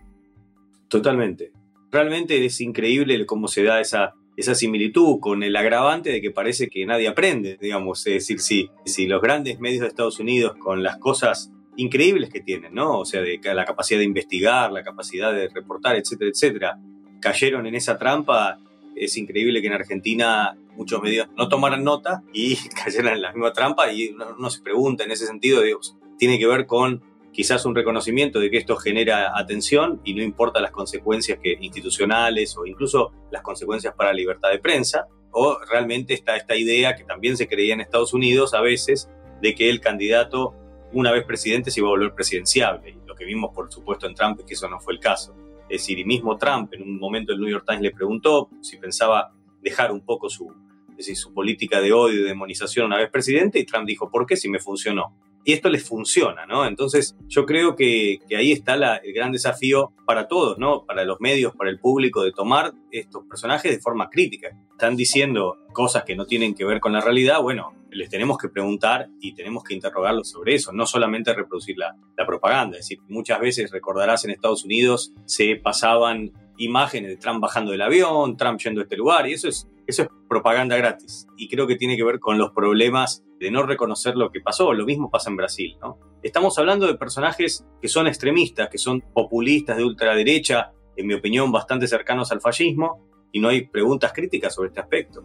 Totalmente. 0.88 1.52
Realmente 1.92 2.44
es 2.44 2.60
increíble 2.62 3.26
cómo 3.26 3.48
se 3.48 3.64
da 3.64 3.80
esa 3.80 4.14
esa 4.38 4.54
similitud 4.54 5.20
con 5.20 5.42
el 5.42 5.56
agravante 5.56 6.12
de 6.12 6.22
que 6.22 6.30
parece 6.30 6.70
que 6.70 6.86
nadie 6.86 7.08
aprende, 7.08 7.58
digamos, 7.60 8.06
es 8.06 8.14
decir, 8.14 8.40
si, 8.40 8.70
si 8.86 9.08
los 9.08 9.20
grandes 9.20 9.60
medios 9.60 9.82
de 9.82 9.88
Estados 9.88 10.20
Unidos 10.20 10.56
con 10.60 10.84
las 10.84 10.98
cosas 10.98 11.52
increíbles 11.76 12.30
que 12.30 12.40
tienen, 12.40 12.76
¿no? 12.76 13.00
O 13.00 13.06
sea, 13.06 13.22
de 13.22 13.40
la 13.44 13.66
capacidad 13.66 14.00
de 14.00 14.06
investigar, 14.06 14.72
la 14.72 14.84
capacidad 14.84 15.34
de 15.34 15.50
reportar, 15.50 15.96
etcétera, 15.96 16.30
etcétera, 16.30 16.80
cayeron 17.20 17.66
en 17.66 17.74
esa 17.74 17.98
trampa, 17.98 18.60
es 18.96 19.18
increíble 19.18 19.60
que 19.60 19.68
en 19.68 19.74
Argentina 19.74 20.56
muchos 20.76 21.02
medios 21.02 21.28
no 21.36 21.50
tomaran 21.50 21.84
nota 21.84 22.22
y 22.32 22.56
cayeran 22.84 23.16
en 23.16 23.22
la 23.24 23.32
misma 23.32 23.54
trampa 23.54 23.92
y 23.92 24.10
uno, 24.10 24.50
se 24.52 24.62
pregunta 24.62 25.04
en 25.04 25.12
ese 25.12 25.26
sentido, 25.26 25.64
Dios, 25.64 25.96
tiene 26.20 26.38
que 26.38 26.46
ver 26.46 26.68
con 26.68 27.02
quizás 27.38 27.68
un 27.68 27.76
reconocimiento 27.76 28.40
de 28.40 28.50
que 28.50 28.58
esto 28.58 28.76
genera 28.78 29.38
atención 29.38 30.02
y 30.04 30.16
no 30.16 30.24
importa 30.24 30.60
las 30.60 30.72
consecuencias 30.72 31.38
que, 31.40 31.56
institucionales 31.62 32.58
o 32.58 32.66
incluso 32.66 33.12
las 33.30 33.44
consecuencias 33.44 33.94
para 33.94 34.10
la 34.10 34.16
libertad 34.16 34.50
de 34.50 34.58
prensa, 34.58 35.06
o 35.30 35.60
realmente 35.70 36.16
está 36.16 36.36
esta 36.36 36.56
idea 36.56 36.96
que 36.96 37.04
también 37.04 37.38
se 37.38 37.48
creía 37.48 37.76
en 37.76 37.82
Estados 37.82 38.16
Unidos 38.16 38.56
a 38.56 38.62
veces 38.62 39.08
de 39.40 39.54
que 39.54 39.70
el 39.70 39.82
candidato 39.82 40.56
una 40.94 41.12
vez 41.12 41.26
presidente 41.26 41.70
se 41.70 41.80
iba 41.80 41.90
a 41.90 41.92
volver 41.92 42.16
presidenciable. 42.16 42.98
Lo 43.06 43.14
que 43.14 43.24
vimos 43.24 43.52
por 43.54 43.72
supuesto 43.72 44.08
en 44.08 44.16
Trump 44.16 44.40
es 44.40 44.46
que 44.48 44.56
eso 44.56 44.68
no 44.68 44.80
fue 44.80 44.96
el 44.96 45.00
caso. 45.00 45.36
Es 45.70 45.82
decir, 45.82 46.00
y 46.00 46.06
mismo 46.06 46.38
Trump 46.38 46.74
en 46.74 46.82
un 46.82 46.98
momento 46.98 47.34
el 47.34 47.40
New 47.40 47.52
York 47.52 47.66
Times 47.68 47.84
le 47.84 47.92
preguntó 47.92 48.50
si 48.62 48.78
pensaba 48.78 49.32
dejar 49.62 49.92
un 49.92 50.02
poco 50.02 50.28
su, 50.28 50.52
su 50.98 51.34
política 51.36 51.82
de 51.82 51.94
odio 51.94 52.20
y 52.20 52.24
demonización 52.24 52.88
una 52.88 52.98
vez 52.98 53.12
presidente 53.12 53.60
y 53.60 53.64
Trump 53.64 53.86
dijo, 53.86 54.10
¿por 54.10 54.26
qué 54.26 54.36
si 54.36 54.50
me 54.50 54.58
funcionó? 54.58 55.14
Y 55.48 55.54
esto 55.54 55.70
les 55.70 55.88
funciona, 55.88 56.46
¿no? 56.46 56.66
Entonces 56.66 57.16
yo 57.30 57.46
creo 57.46 57.74
que, 57.74 58.20
ahí 58.38 58.52
está 58.52 58.74
el 58.74 59.14
gran 59.14 59.32
desafío 59.32 59.94
para 60.06 60.28
todos, 60.28 60.58
¿no? 60.58 60.84
Para 60.86 61.06
los 61.06 61.22
medios, 61.22 61.56
para 61.56 61.70
el 61.70 61.80
público, 61.80 62.22
de 62.22 62.34
tomar 62.34 62.74
estos 62.92 63.24
personajes 63.24 63.72
de 63.72 63.80
forma 63.80 64.10
crítica. 64.10 64.50
Están 64.72 64.98
diciendo 64.98 65.56
cosas 65.72 66.04
que 66.04 66.18
no 66.18 66.26
tienen 66.26 66.54
que 66.54 66.66
ver 66.66 66.82
con 66.82 66.92
la 66.92 67.00
realidad, 67.00 67.42
bueno, 67.42 67.74
les 67.92 68.10
tenemos 68.10 68.38
que 68.38 68.50
preguntar 68.50 69.08
y 69.22 69.36
tenemos 69.36 69.64
que 69.64 69.74
interrogarlos 69.74 70.30
sobre 70.30 70.56
eso, 70.56 70.74
no 70.74 70.86
solamente 70.86 71.34
reproducir 71.34 71.78
la, 71.78 71.96
la 72.18 72.26
propaganda. 72.26 72.78
Es 72.78 72.84
decir, 72.84 73.00
muchas 73.08 73.40
veces 73.40 73.72
recordarás 73.72 74.26
en 74.26 74.32
Estados 74.32 74.66
Unidos 74.66 75.14
se 75.24 75.56
pasaban 75.56 76.34
imágenes 76.58 77.12
de 77.12 77.16
Trump 77.16 77.40
bajando 77.40 77.72
del 77.72 77.84
avión, 77.84 78.36
Trump 78.36 78.60
yendo 78.60 78.82
a 78.82 78.84
este 78.84 78.98
lugar, 78.98 79.30
y 79.30 79.34
eso 79.34 79.48
es, 79.48 79.66
eso 79.86 80.04
es 80.04 80.10
propaganda 80.28 80.76
gratis. 80.76 81.26
Y 81.38 81.48
creo 81.48 81.68
que 81.68 81.78
tiene 81.78 81.96
que 81.96 82.04
ver 82.04 82.20
con 82.20 82.38
los 82.38 82.52
problemas 82.52 83.24
de 83.40 83.52
no 83.52 83.64
reconocer 83.64 84.16
lo 84.16 84.32
que 84.32 84.42
pasó. 84.42 84.74
Lo 84.74 84.86
mismo 84.86 85.10
pasa 85.10 85.30
en 85.30 85.38
Brasil, 85.38 85.78
¿no? 85.82 85.98
Estamos 86.24 86.58
hablando 86.58 86.88
de 86.88 86.96
personajes 86.96 87.66
que 87.82 87.88
son 87.88 88.08
extremistas, 88.08 88.70
que 88.70 88.78
son 88.78 89.02
populistas 89.02 89.78
de 89.78 89.84
ultraderecha, 89.84 90.72
en 90.96 91.08
mi 91.08 91.14
opinión, 91.14 91.52
bastante 91.52 91.88
cercanos 91.88 92.32
al 92.32 92.42
fascismo, 92.42 93.08
y 93.32 93.40
no 93.40 93.50
hay 93.50 93.68
preguntas 93.68 94.14
críticas 94.14 94.56
sobre 94.56 94.70
este 94.70 94.80
aspecto. 94.80 95.24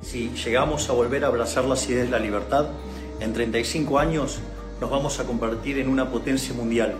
Si 0.00 0.30
llegamos 0.30 0.88
a 0.88 0.94
volver 0.94 1.24
a 1.24 1.28
abrazar 1.28 1.64
las 1.64 1.88
ideas 1.88 2.06
de 2.06 2.12
la 2.12 2.18
libertad, 2.18 2.66
en 3.20 3.32
35 3.32 3.98
años 3.98 4.40
nos 4.80 4.90
vamos 4.90 5.20
a 5.20 5.24
convertir 5.24 5.78
en 5.78 5.88
una 5.88 6.10
potencia 6.10 6.54
mundial. 6.54 6.94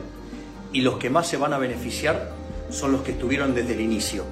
Y 0.73 0.83
los 0.83 0.99
que 0.99 1.11
más 1.11 1.27
se 1.27 1.37
van 1.37 1.53
a 1.53 1.59
beneficiar 1.59 2.31
son 2.71 2.93
los 2.93 3.03
que 3.03 3.13
estuvieron 3.13 3.55
desde 3.55 3.73
el 3.75 3.81
inicio. 3.81 4.25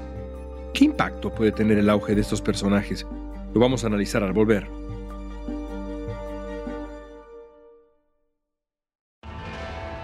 ¿Qué 0.73 0.85
impacto 0.85 1.35
puede 1.35 1.53
tener 1.53 1.79
el 1.79 1.91
auge 1.91 2.15
de 2.15 2.21
estos 2.21 2.41
personajes? 2.41 3.07
Lo 3.53 3.61
vamos 3.61 3.83
a 3.83 3.89
analizar 3.89 4.23
al 4.23 4.33
volver. 4.33 4.80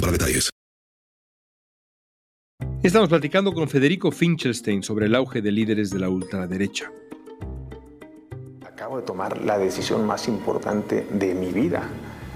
para 0.00 0.12
detalles. 0.12 0.50
Estamos 2.82 3.08
platicando 3.08 3.52
con 3.52 3.68
Federico 3.68 4.10
Finkelstein 4.10 4.82
sobre 4.82 5.06
el 5.06 5.14
auge 5.14 5.42
de 5.42 5.52
líderes 5.52 5.90
de 5.90 5.98
la 5.98 6.08
ultraderecha. 6.08 6.90
Acabo 8.64 8.96
de 8.96 9.02
tomar 9.02 9.38
la 9.42 9.58
decisión 9.58 10.06
más 10.06 10.28
importante 10.28 11.06
de 11.10 11.34
mi 11.34 11.52
vida. 11.52 11.82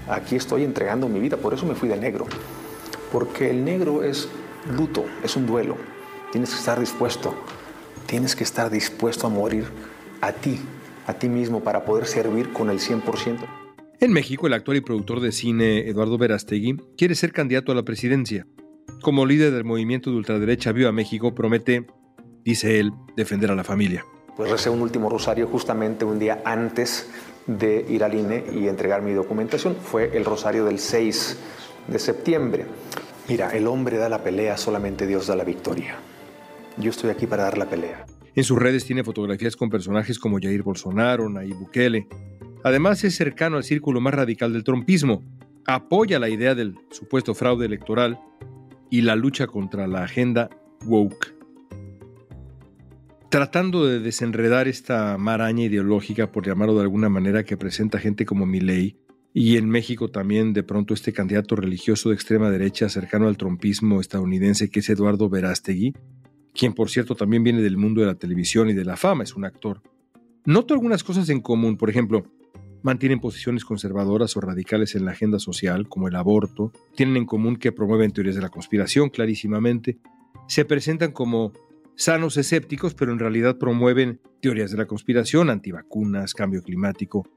Aquí 0.07 0.35
estoy 0.35 0.63
entregando 0.63 1.09
mi 1.09 1.19
vida, 1.19 1.37
por 1.37 1.53
eso 1.53 1.65
me 1.65 1.73
fui 1.73 1.89
de 1.89 1.97
negro. 1.97 2.27
Porque 3.11 3.49
el 3.49 3.65
negro 3.65 4.03
es 4.03 4.27
luto, 4.69 5.05
es 5.23 5.35
un 5.35 5.47
duelo. 5.47 5.77
Tienes 6.31 6.51
que 6.51 6.57
estar 6.57 6.79
dispuesto, 6.79 7.33
tienes 8.05 8.35
que 8.35 8.43
estar 8.43 8.69
dispuesto 8.69 9.25
a 9.25 9.29
morir 9.29 9.65
a 10.21 10.31
ti, 10.31 10.59
a 11.07 11.13
ti 11.13 11.27
mismo, 11.27 11.61
para 11.61 11.85
poder 11.85 12.05
servir 12.05 12.53
con 12.53 12.69
el 12.69 12.79
100%. 12.79 13.64
En 14.05 14.13
México, 14.13 14.45
el 14.45 14.53
actor 14.53 14.75
y 14.75 14.81
productor 14.81 15.19
de 15.19 15.31
cine 15.31 15.89
Eduardo 15.89 16.19
Verastegui 16.19 16.77
quiere 16.95 17.15
ser 17.15 17.31
candidato 17.31 17.71
a 17.71 17.75
la 17.75 17.81
presidencia. 17.81 18.45
Como 19.01 19.25
líder 19.25 19.51
del 19.51 19.63
movimiento 19.63 20.11
de 20.11 20.17
ultraderecha 20.17 20.71
Viva 20.71 20.91
México, 20.91 21.33
promete, 21.33 21.87
dice 22.43 22.79
él, 22.79 22.91
defender 23.17 23.49
a 23.49 23.55
la 23.55 23.63
familia. 23.63 24.05
Pues 24.37 24.51
recé 24.51 24.69
un 24.69 24.83
último 24.83 25.09
rosario 25.09 25.47
justamente 25.47 26.05
un 26.05 26.19
día 26.19 26.43
antes 26.45 27.09
de 27.47 27.83
ir 27.89 28.03
al 28.03 28.13
INE 28.13 28.43
y 28.53 28.67
entregar 28.67 29.01
mi 29.01 29.13
documentación. 29.13 29.75
Fue 29.75 30.15
el 30.15 30.23
rosario 30.23 30.65
del 30.65 30.77
6 30.77 31.39
de 31.87 31.97
septiembre. 31.97 32.67
Mira, 33.27 33.57
el 33.57 33.65
hombre 33.65 33.97
da 33.97 34.07
la 34.07 34.23
pelea, 34.23 34.55
solamente 34.55 35.07
Dios 35.07 35.25
da 35.25 35.35
la 35.35 35.43
victoria. 35.43 35.95
Yo 36.77 36.91
estoy 36.91 37.09
aquí 37.09 37.25
para 37.25 37.45
dar 37.45 37.57
la 37.57 37.67
pelea. 37.67 38.05
En 38.35 38.43
sus 38.43 38.59
redes 38.59 38.85
tiene 38.85 39.03
fotografías 39.03 39.55
con 39.55 39.71
personajes 39.71 40.19
como 40.19 40.37
Jair 40.39 40.61
Bolsonaro, 40.61 41.27
Nayib 41.27 41.55
Bukele, 41.55 42.07
Además 42.65 43.03
es 43.03 43.13
cercano 43.13 43.57
al 43.57 43.63
círculo 43.63 44.01
más 44.01 44.15
radical 44.15 44.51
del 44.51 44.63
trompismo, 44.63 45.23
apoya 45.67 46.17
la 46.17 46.29
idea 46.29 46.55
del 46.55 46.73
supuesto 46.89 47.35
fraude 47.35 47.67
electoral 47.67 48.19
y 48.89 49.01
la 49.01 49.15
lucha 49.15 49.45
contra 49.45 49.85
la 49.85 50.01
agenda 50.01 50.49
woke. 50.83 51.35
Tratando 53.29 53.85
de 53.85 53.99
desenredar 53.99 54.67
esta 54.67 55.15
maraña 55.19 55.65
ideológica, 55.65 56.31
por 56.31 56.47
llamarlo 56.47 56.73
de 56.73 56.81
alguna 56.81 57.07
manera, 57.07 57.43
que 57.43 57.55
presenta 57.55 57.99
gente 57.99 58.25
como 58.25 58.47
Milley, 58.47 58.97
y 59.31 59.57
en 59.57 59.69
México 59.69 60.09
también 60.09 60.51
de 60.51 60.63
pronto 60.63 60.95
este 60.95 61.13
candidato 61.13 61.55
religioso 61.55 62.09
de 62.09 62.15
extrema 62.15 62.49
derecha 62.49 62.89
cercano 62.89 63.27
al 63.27 63.37
trompismo 63.37 64.01
estadounidense 64.01 64.71
que 64.71 64.79
es 64.79 64.89
Eduardo 64.89 65.29
Verástegui, 65.29 65.93
quien 66.51 66.73
por 66.73 66.89
cierto 66.89 67.13
también 67.13 67.43
viene 67.43 67.61
del 67.61 67.77
mundo 67.77 68.01
de 68.01 68.07
la 68.07 68.15
televisión 68.15 68.71
y 68.71 68.73
de 68.73 68.85
la 68.85 68.97
fama, 68.97 69.23
es 69.23 69.35
un 69.35 69.45
actor. 69.45 69.83
Noto 70.45 70.73
algunas 70.73 71.03
cosas 71.03 71.29
en 71.29 71.41
común, 71.41 71.77
por 71.77 71.91
ejemplo, 71.91 72.25
mantienen 72.85 73.19
posiciones 73.19 73.65
conservadoras 73.65 74.37
o 74.37 74.41
radicales 74.41 74.93
en 74.93 75.05
la 75.05 75.11
agenda 75.11 75.39
social, 75.39 75.89
como 75.89 76.07
el 76.07 76.15
aborto, 76.15 76.71
tienen 76.95 77.17
en 77.17 77.25
común 77.25 77.55
que 77.55 77.71
promueven 77.71 78.11
teorías 78.11 78.35
de 78.35 78.43
la 78.43 78.49
conspiración 78.49 79.09
clarísimamente, 79.09 79.97
se 80.47 80.65
presentan 80.65 81.11
como 81.11 81.51
sanos 81.95 82.37
escépticos, 82.37 82.93
pero 82.93 83.11
en 83.11 83.17
realidad 83.17 83.57
promueven 83.57 84.21
teorías 84.39 84.69
de 84.69 84.77
la 84.77 84.85
conspiración, 84.85 85.49
antivacunas, 85.49 86.35
cambio 86.35 86.61
climático. 86.61 87.27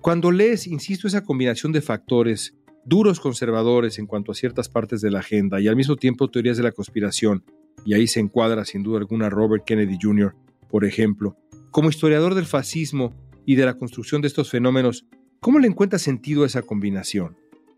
Cuando 0.00 0.32
lees, 0.32 0.66
insisto, 0.66 1.06
esa 1.06 1.22
combinación 1.22 1.70
de 1.70 1.80
factores, 1.80 2.56
duros 2.84 3.20
conservadores 3.20 4.00
en 4.00 4.06
cuanto 4.06 4.32
a 4.32 4.34
ciertas 4.34 4.68
partes 4.68 5.00
de 5.00 5.12
la 5.12 5.20
agenda 5.20 5.60
y 5.60 5.68
al 5.68 5.76
mismo 5.76 5.94
tiempo 5.94 6.28
teorías 6.28 6.56
de 6.56 6.64
la 6.64 6.72
conspiración, 6.72 7.44
y 7.84 7.94
ahí 7.94 8.08
se 8.08 8.18
encuadra 8.18 8.64
sin 8.64 8.82
duda 8.82 8.98
alguna 8.98 9.30
Robert 9.30 9.62
Kennedy 9.64 9.96
Jr., 10.02 10.34
por 10.68 10.84
ejemplo, 10.84 11.36
como 11.70 11.88
historiador 11.88 12.34
del 12.34 12.46
fascismo 12.46 13.27
y 13.48 13.56
de 13.56 13.64
la 13.64 13.78
construcción 13.78 14.20
de 14.20 14.28
estos 14.28 14.50
fenómenos, 14.50 15.06
¿cómo 15.40 15.58
le 15.58 15.68
encuentra 15.68 15.98
sentido 15.98 16.44
esa 16.44 16.60
combinación? 16.60 17.34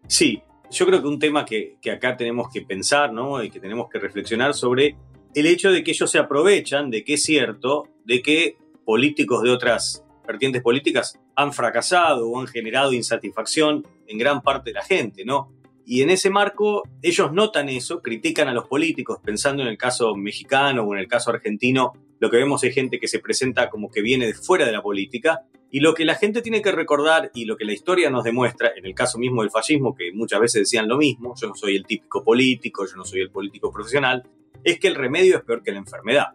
Sí, 0.09 0.43
yo 0.69 0.85
creo 0.85 1.01
que 1.01 1.07
un 1.07 1.21
tema 1.21 1.45
que, 1.45 1.77
que 1.81 1.93
acá 1.93 2.17
tenemos 2.17 2.49
que 2.53 2.63
pensar 2.63 3.13
¿no? 3.13 3.41
y 3.41 3.51
que 3.51 3.61
tenemos 3.61 3.89
que 3.89 4.01
reflexionar 4.01 4.55
sobre 4.55 4.97
el 5.33 5.47
hecho 5.47 5.71
de 5.71 5.85
que 5.85 5.93
ellos 5.93 6.11
se 6.11 6.19
aprovechan 6.19 6.91
de 6.91 7.05
que 7.05 7.15
es 7.15 7.23
cierto, 7.23 7.85
de 8.05 8.21
que 8.21 8.57
políticos 8.85 9.45
de 9.45 9.51
otras 9.51 10.05
vertientes 10.27 10.61
políticas 10.61 11.21
han 11.37 11.53
fracasado 11.53 12.29
o 12.29 12.41
han 12.41 12.49
generado 12.49 12.93
insatisfacción 12.93 13.87
en 14.09 14.19
gran 14.19 14.43
parte 14.43 14.71
de 14.71 14.75
la 14.75 14.83
gente, 14.83 15.25
¿no? 15.25 15.53
Y 15.87 16.03
en 16.03 16.11
ese 16.11 16.31
marco 16.31 16.83
ellos 17.01 17.33
notan 17.33 17.69
eso, 17.69 18.03
critican 18.03 18.49
a 18.49 18.53
los 18.53 18.67
políticos, 18.67 19.19
pensando 19.25 19.63
en 19.63 19.69
el 19.69 19.79
caso 19.79 20.17
mexicano 20.17 20.83
o 20.83 20.95
en 20.95 21.01
el 21.01 21.07
caso 21.07 21.31
argentino, 21.31 21.93
lo 22.19 22.29
que 22.29 22.39
vemos 22.39 22.65
es 22.65 22.75
gente 22.75 22.99
que 22.99 23.07
se 23.07 23.21
presenta 23.21 23.71
como 23.71 23.89
que 23.89 24.03
viene 24.03 24.27
de 24.27 24.35
fuera 24.35 24.67
de 24.67 24.73
la 24.73 24.83
política, 24.83 25.47
y 25.71 25.81
lo 25.81 25.95
que 25.95 26.05
la 26.05 26.15
gente 26.15 26.43
tiene 26.43 26.63
que 26.63 26.73
recordar 26.73 27.31
y 27.35 27.45
lo 27.45 27.57
que 27.57 27.65
la 27.65 27.73
historia 27.73 28.11
nos 28.11 28.25
demuestra, 28.25 28.73
en 28.77 28.87
el 28.87 28.95
caso 28.95 29.19
mismo 29.19 29.43
del 29.43 29.51
fascismo, 29.51 29.95
que 29.95 30.13
muchas 30.13 30.41
veces 30.41 30.63
decían 30.63 30.89
lo 30.89 30.99
mismo, 30.99 31.35
yo 31.41 31.49
no 31.49 31.55
soy 31.55 31.77
el 31.77 31.87
típico 31.87 32.25
político, 32.25 32.87
yo 32.87 32.97
no 32.97 33.05
soy 33.05 33.21
el 33.21 33.31
político 33.31 33.71
profesional, 33.73 34.29
es 34.65 34.79
que 34.79 34.89
el 34.89 34.97
remedio 34.97 35.37
es 35.37 35.45
peor 35.45 35.63
que 35.63 35.73
la 35.73 35.79
enfermedad. 35.79 36.27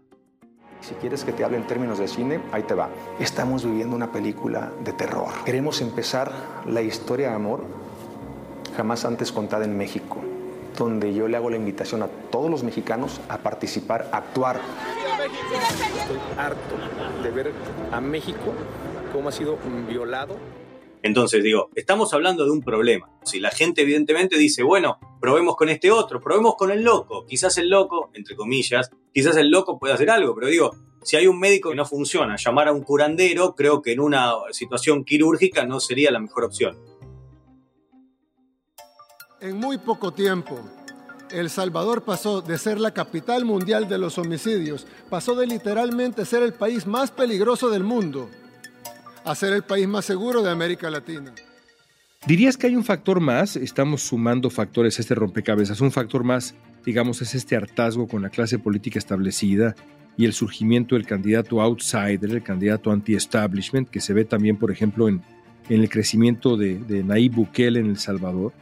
Si 0.81 0.93
quieres 0.95 1.23
que 1.23 1.31
te 1.31 1.43
hable 1.43 1.57
en 1.57 1.67
términos 1.67 1.99
de 1.99 2.07
cine, 2.07 2.39
ahí 2.51 2.63
te 2.63 2.75
va. 2.75 2.89
Estamos 3.19 3.65
viviendo 3.65 3.95
una 3.95 4.11
película 4.11 4.71
de 4.83 4.93
terror. 4.93 5.29
Queremos 5.43 5.81
empezar 5.81 6.31
la 6.67 6.81
historia 6.81 7.29
de 7.29 7.35
amor 7.35 7.65
jamás 8.77 9.05
antes 9.05 9.31
contada 9.31 9.65
en 9.65 9.77
México, 9.77 10.21
donde 10.77 11.13
yo 11.13 11.27
le 11.27 11.37
hago 11.37 11.49
la 11.49 11.55
invitación 11.55 12.03
a 12.03 12.07
todos 12.07 12.51
los 12.51 12.63
mexicanos 12.63 13.19
a 13.29 13.39
participar, 13.39 14.09
a 14.11 14.17
actuar. 14.17 14.59
Estoy 16.01 16.19
harto 16.37 16.75
de 17.23 17.31
ver 17.31 17.51
a 17.91 17.99
México 17.99 18.53
cómo 19.15 19.29
ha 19.29 19.31
sido 19.31 19.57
violado 19.87 20.37
entonces 21.05 21.43
digo, 21.43 21.69
estamos 21.75 22.11
hablando 22.15 22.45
de 22.45 22.49
un 22.49 22.63
problema. 22.63 23.07
Si 23.23 23.39
la 23.39 23.51
gente 23.51 23.83
evidentemente 23.83 24.39
dice, 24.39 24.63
bueno, 24.63 24.97
probemos 25.21 25.55
con 25.55 25.69
este 25.69 25.91
otro, 25.91 26.19
probemos 26.19 26.55
con 26.55 26.71
el 26.71 26.81
loco, 26.81 27.27
quizás 27.27 27.59
el 27.59 27.69
loco, 27.69 28.09
entre 28.15 28.35
comillas, 28.35 28.89
quizás 29.13 29.37
el 29.37 29.51
loco 29.51 29.77
puede 29.77 29.93
hacer 29.93 30.09
algo, 30.09 30.33
pero 30.33 30.47
digo, 30.47 30.71
si 31.03 31.15
hay 31.15 31.27
un 31.27 31.39
médico 31.39 31.69
que 31.69 31.75
no 31.75 31.85
funciona, 31.85 32.37
llamar 32.37 32.69
a 32.69 32.71
un 32.71 32.81
curandero, 32.81 33.53
creo 33.53 33.83
que 33.83 33.91
en 33.91 33.99
una 33.99 34.33
situación 34.49 35.05
quirúrgica 35.05 35.63
no 35.67 35.79
sería 35.79 36.09
la 36.09 36.19
mejor 36.19 36.45
opción. 36.45 36.75
En 39.41 39.57
muy 39.57 39.77
poco 39.77 40.11
tiempo, 40.11 40.59
El 41.29 41.51
Salvador 41.51 42.03
pasó 42.03 42.41
de 42.41 42.57
ser 42.57 42.79
la 42.79 42.95
capital 42.95 43.45
mundial 43.45 43.87
de 43.87 43.99
los 43.99 44.17
homicidios, 44.17 44.87
pasó 45.11 45.35
de 45.35 45.45
literalmente 45.45 46.25
ser 46.25 46.41
el 46.41 46.53
país 46.53 46.87
más 46.87 47.11
peligroso 47.11 47.69
del 47.69 47.83
mundo, 47.83 48.27
a 49.25 49.35
ser 49.35 49.53
el 49.53 49.63
país 49.63 49.87
más 49.87 50.05
seguro 50.05 50.41
de 50.41 50.51
América 50.51 50.89
Latina. 50.89 51.33
¿Dirías 52.25 52.57
que 52.57 52.67
hay 52.67 52.75
un 52.75 52.83
factor 52.83 53.19
más? 53.19 53.55
Estamos 53.55 54.01
sumando 54.01 54.49
factores 54.49 54.97
a 54.97 55.01
este 55.01 55.13
rompecabezas. 55.13 55.81
Un 55.81 55.91
factor 55.91 56.23
más, 56.23 56.55
digamos, 56.85 57.21
es 57.21 57.35
este 57.35 57.55
hartazgo 57.55 58.07
con 58.07 58.21
la 58.21 58.29
clase 58.29 58.57
política 58.57 58.97
establecida 58.97 59.75
y 60.17 60.25
el 60.25 60.33
surgimiento 60.33 60.95
del 60.95 61.05
candidato 61.05 61.61
outsider, 61.61 62.31
el 62.31 62.41
candidato 62.41 62.91
anti-establishment, 62.91 63.89
que 63.89 63.99
se 63.99 64.13
ve 64.13 64.25
también, 64.25 64.57
por 64.57 64.71
ejemplo, 64.71 65.07
en, 65.07 65.21
en 65.69 65.81
el 65.81 65.89
crecimiento 65.89 66.57
de, 66.57 66.79
de 66.79 67.03
Nayib 67.03 67.33
Bukele 67.33 67.79
en 67.79 67.87
El 67.87 67.97
Salvador. 67.97 68.53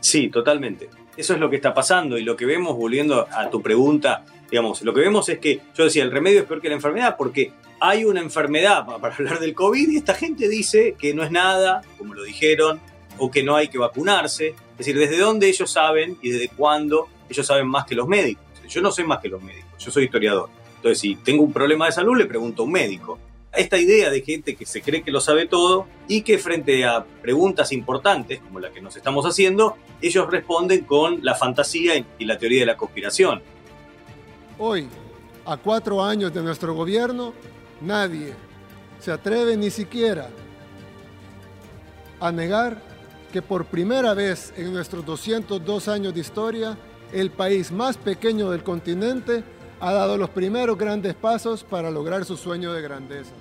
Sí, 0.00 0.28
totalmente. 0.28 0.90
Eso 1.16 1.34
es 1.34 1.40
lo 1.40 1.48
que 1.48 1.56
está 1.56 1.72
pasando 1.72 2.18
y 2.18 2.24
lo 2.24 2.36
que 2.36 2.46
vemos, 2.46 2.76
volviendo 2.76 3.26
a 3.30 3.48
tu 3.48 3.62
pregunta, 3.62 4.24
digamos, 4.50 4.82
lo 4.82 4.92
que 4.92 5.00
vemos 5.00 5.28
es 5.28 5.38
que 5.38 5.60
yo 5.74 5.84
decía, 5.84 6.02
el 6.02 6.10
remedio 6.10 6.40
es 6.40 6.46
peor 6.46 6.60
que 6.60 6.68
la 6.68 6.74
enfermedad 6.74 7.16
porque 7.16 7.52
hay 7.84 8.04
una 8.04 8.20
enfermedad 8.20 8.86
para 8.86 9.12
hablar 9.12 9.40
del 9.40 9.56
COVID 9.56 9.90
y 9.90 9.96
esta 9.96 10.14
gente 10.14 10.48
dice 10.48 10.94
que 10.96 11.12
no 11.14 11.24
es 11.24 11.32
nada, 11.32 11.82
como 11.98 12.14
lo 12.14 12.22
dijeron, 12.22 12.80
o 13.18 13.28
que 13.28 13.42
no 13.42 13.56
hay 13.56 13.66
que 13.66 13.76
vacunarse. 13.76 14.50
Es 14.50 14.78
decir, 14.78 14.96
¿desde 14.96 15.18
dónde 15.18 15.48
ellos 15.48 15.68
saben 15.68 16.16
y 16.22 16.30
desde 16.30 16.48
cuándo 16.48 17.08
ellos 17.28 17.44
saben 17.44 17.66
más 17.66 17.84
que 17.84 17.96
los 17.96 18.06
médicos? 18.06 18.44
Yo 18.68 18.80
no 18.82 18.92
sé 18.92 19.02
más 19.02 19.18
que 19.18 19.28
los 19.28 19.42
médicos, 19.42 19.84
yo 19.84 19.90
soy 19.90 20.04
historiador. 20.04 20.48
Entonces, 20.76 21.00
si 21.00 21.16
tengo 21.16 21.42
un 21.42 21.52
problema 21.52 21.86
de 21.86 21.92
salud, 21.92 22.16
le 22.16 22.26
pregunto 22.26 22.62
a 22.62 22.66
un 22.66 22.70
médico. 22.70 23.18
Esta 23.52 23.80
idea 23.80 24.10
de 24.10 24.22
gente 24.22 24.54
que 24.54 24.64
se 24.64 24.80
cree 24.80 25.02
que 25.02 25.10
lo 25.10 25.20
sabe 25.20 25.46
todo 25.46 25.88
y 26.06 26.22
que 26.22 26.38
frente 26.38 26.84
a 26.84 27.04
preguntas 27.04 27.72
importantes 27.72 28.38
como 28.38 28.60
la 28.60 28.70
que 28.70 28.80
nos 28.80 28.94
estamos 28.94 29.26
haciendo, 29.26 29.76
ellos 30.00 30.30
responden 30.30 30.84
con 30.84 31.18
la 31.24 31.34
fantasía 31.34 31.94
y 32.16 32.24
la 32.26 32.38
teoría 32.38 32.60
de 32.60 32.66
la 32.66 32.76
conspiración. 32.76 33.42
Hoy, 34.56 34.86
a 35.44 35.56
cuatro 35.56 36.00
años 36.00 36.32
de 36.32 36.42
nuestro 36.42 36.74
gobierno, 36.74 37.34
Nadie 37.82 38.32
se 39.00 39.10
atreve 39.10 39.56
ni 39.56 39.70
siquiera 39.70 40.30
a 42.20 42.30
negar 42.30 42.80
que 43.32 43.42
por 43.42 43.64
primera 43.64 44.14
vez 44.14 44.54
en 44.56 44.72
nuestros 44.72 45.04
202 45.04 45.88
años 45.88 46.14
de 46.14 46.20
historia, 46.20 46.78
el 47.12 47.30
país 47.30 47.72
más 47.72 47.96
pequeño 47.96 48.50
del 48.50 48.62
continente 48.62 49.42
ha 49.80 49.92
dado 49.92 50.16
los 50.16 50.30
primeros 50.30 50.78
grandes 50.78 51.14
pasos 51.14 51.64
para 51.64 51.90
lograr 51.90 52.24
su 52.24 52.36
sueño 52.36 52.72
de 52.72 52.82
grandeza. 52.82 53.32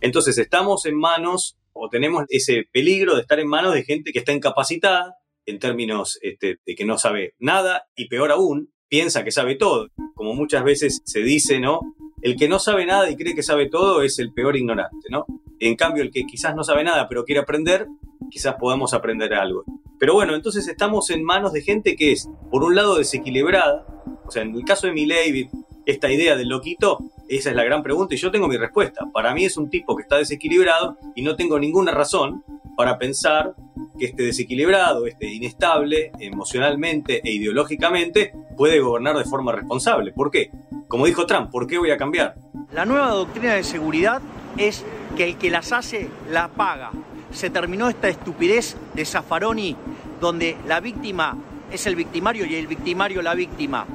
Entonces 0.00 0.36
estamos 0.38 0.84
en 0.86 0.98
manos 0.98 1.56
o 1.72 1.88
tenemos 1.88 2.24
ese 2.28 2.64
peligro 2.72 3.14
de 3.14 3.20
estar 3.20 3.38
en 3.38 3.46
manos 3.46 3.74
de 3.74 3.84
gente 3.84 4.10
que 4.12 4.18
está 4.18 4.32
incapacitada 4.32 5.14
en 5.46 5.60
términos 5.60 6.18
este, 6.22 6.58
de 6.66 6.74
que 6.74 6.84
no 6.84 6.98
sabe 6.98 7.34
nada 7.38 7.86
y 7.94 8.08
peor 8.08 8.32
aún, 8.32 8.72
piensa 8.88 9.22
que 9.22 9.30
sabe 9.30 9.54
todo. 9.54 9.88
Como 10.14 10.34
muchas 10.34 10.64
veces 10.64 11.00
se 11.04 11.20
dice, 11.20 11.60
¿no? 11.60 11.80
El 12.22 12.36
que 12.36 12.48
no 12.48 12.58
sabe 12.58 12.86
nada 12.86 13.10
y 13.10 13.16
cree 13.16 13.34
que 13.34 13.42
sabe 13.42 13.68
todo 13.68 14.02
es 14.02 14.18
el 14.18 14.32
peor 14.32 14.56
ignorante, 14.56 15.08
¿no? 15.10 15.26
En 15.60 15.76
cambio, 15.76 16.02
el 16.02 16.10
que 16.10 16.24
quizás 16.24 16.54
no 16.54 16.64
sabe 16.64 16.84
nada 16.84 17.08
pero 17.08 17.24
quiere 17.24 17.40
aprender, 17.40 17.86
quizás 18.30 18.56
podamos 18.58 18.94
aprender 18.94 19.34
algo. 19.34 19.64
Pero 19.98 20.14
bueno, 20.14 20.34
entonces 20.34 20.68
estamos 20.68 21.10
en 21.10 21.24
manos 21.24 21.52
de 21.52 21.62
gente 21.62 21.96
que 21.96 22.12
es, 22.12 22.28
por 22.50 22.62
un 22.62 22.76
lado, 22.76 22.96
desequilibrada. 22.96 23.84
O 24.24 24.30
sea, 24.30 24.42
en 24.42 24.54
el 24.54 24.64
caso 24.64 24.86
de 24.86 24.92
Milei, 24.92 25.50
esta 25.86 26.10
idea 26.10 26.36
del 26.36 26.48
loquito, 26.48 26.98
esa 27.28 27.50
es 27.50 27.56
la 27.56 27.64
gran 27.64 27.82
pregunta 27.82 28.14
y 28.14 28.18
yo 28.18 28.30
tengo 28.30 28.46
mi 28.46 28.56
respuesta. 28.56 29.06
Para 29.12 29.34
mí 29.34 29.44
es 29.44 29.56
un 29.56 29.70
tipo 29.70 29.96
que 29.96 30.02
está 30.02 30.16
desequilibrado 30.16 30.96
y 31.14 31.22
no 31.22 31.34
tengo 31.34 31.58
ninguna 31.58 31.92
razón 31.92 32.44
para 32.76 32.96
pensar 32.98 33.54
que 33.98 34.06
este 34.06 34.22
desequilibrado, 34.22 35.06
este 35.06 35.26
inestable 35.26 36.12
emocionalmente 36.20 37.20
e 37.24 37.32
ideológicamente, 37.32 38.32
puede 38.56 38.80
gobernar 38.80 39.18
de 39.18 39.24
forma 39.24 39.50
responsable. 39.52 40.12
¿Por 40.12 40.30
qué? 40.30 40.50
Como 40.88 41.04
dijo 41.04 41.26
Trump, 41.26 41.50
¿por 41.50 41.66
qué 41.66 41.76
voy 41.76 41.90
a 41.90 41.98
cambiar? 41.98 42.34
La 42.72 42.86
nueva 42.86 43.10
doctrina 43.10 43.54
de 43.54 43.62
seguridad 43.62 44.22
es 44.56 44.84
que 45.16 45.24
el 45.24 45.36
que 45.36 45.50
las 45.50 45.72
hace, 45.72 46.08
la 46.30 46.48
paga. 46.48 46.90
Se 47.30 47.50
terminó 47.50 47.90
esta 47.90 48.08
estupidez 48.08 48.76
de 48.94 49.04
Zaffaroni, 49.04 49.76
donde 50.18 50.56
la 50.66 50.80
víctima 50.80 51.36
es 51.70 51.86
el 51.86 51.94
victimario 51.94 52.46
y 52.46 52.54
el 52.54 52.66
victimario 52.66 53.20
la 53.20 53.34
víctima. 53.34 53.86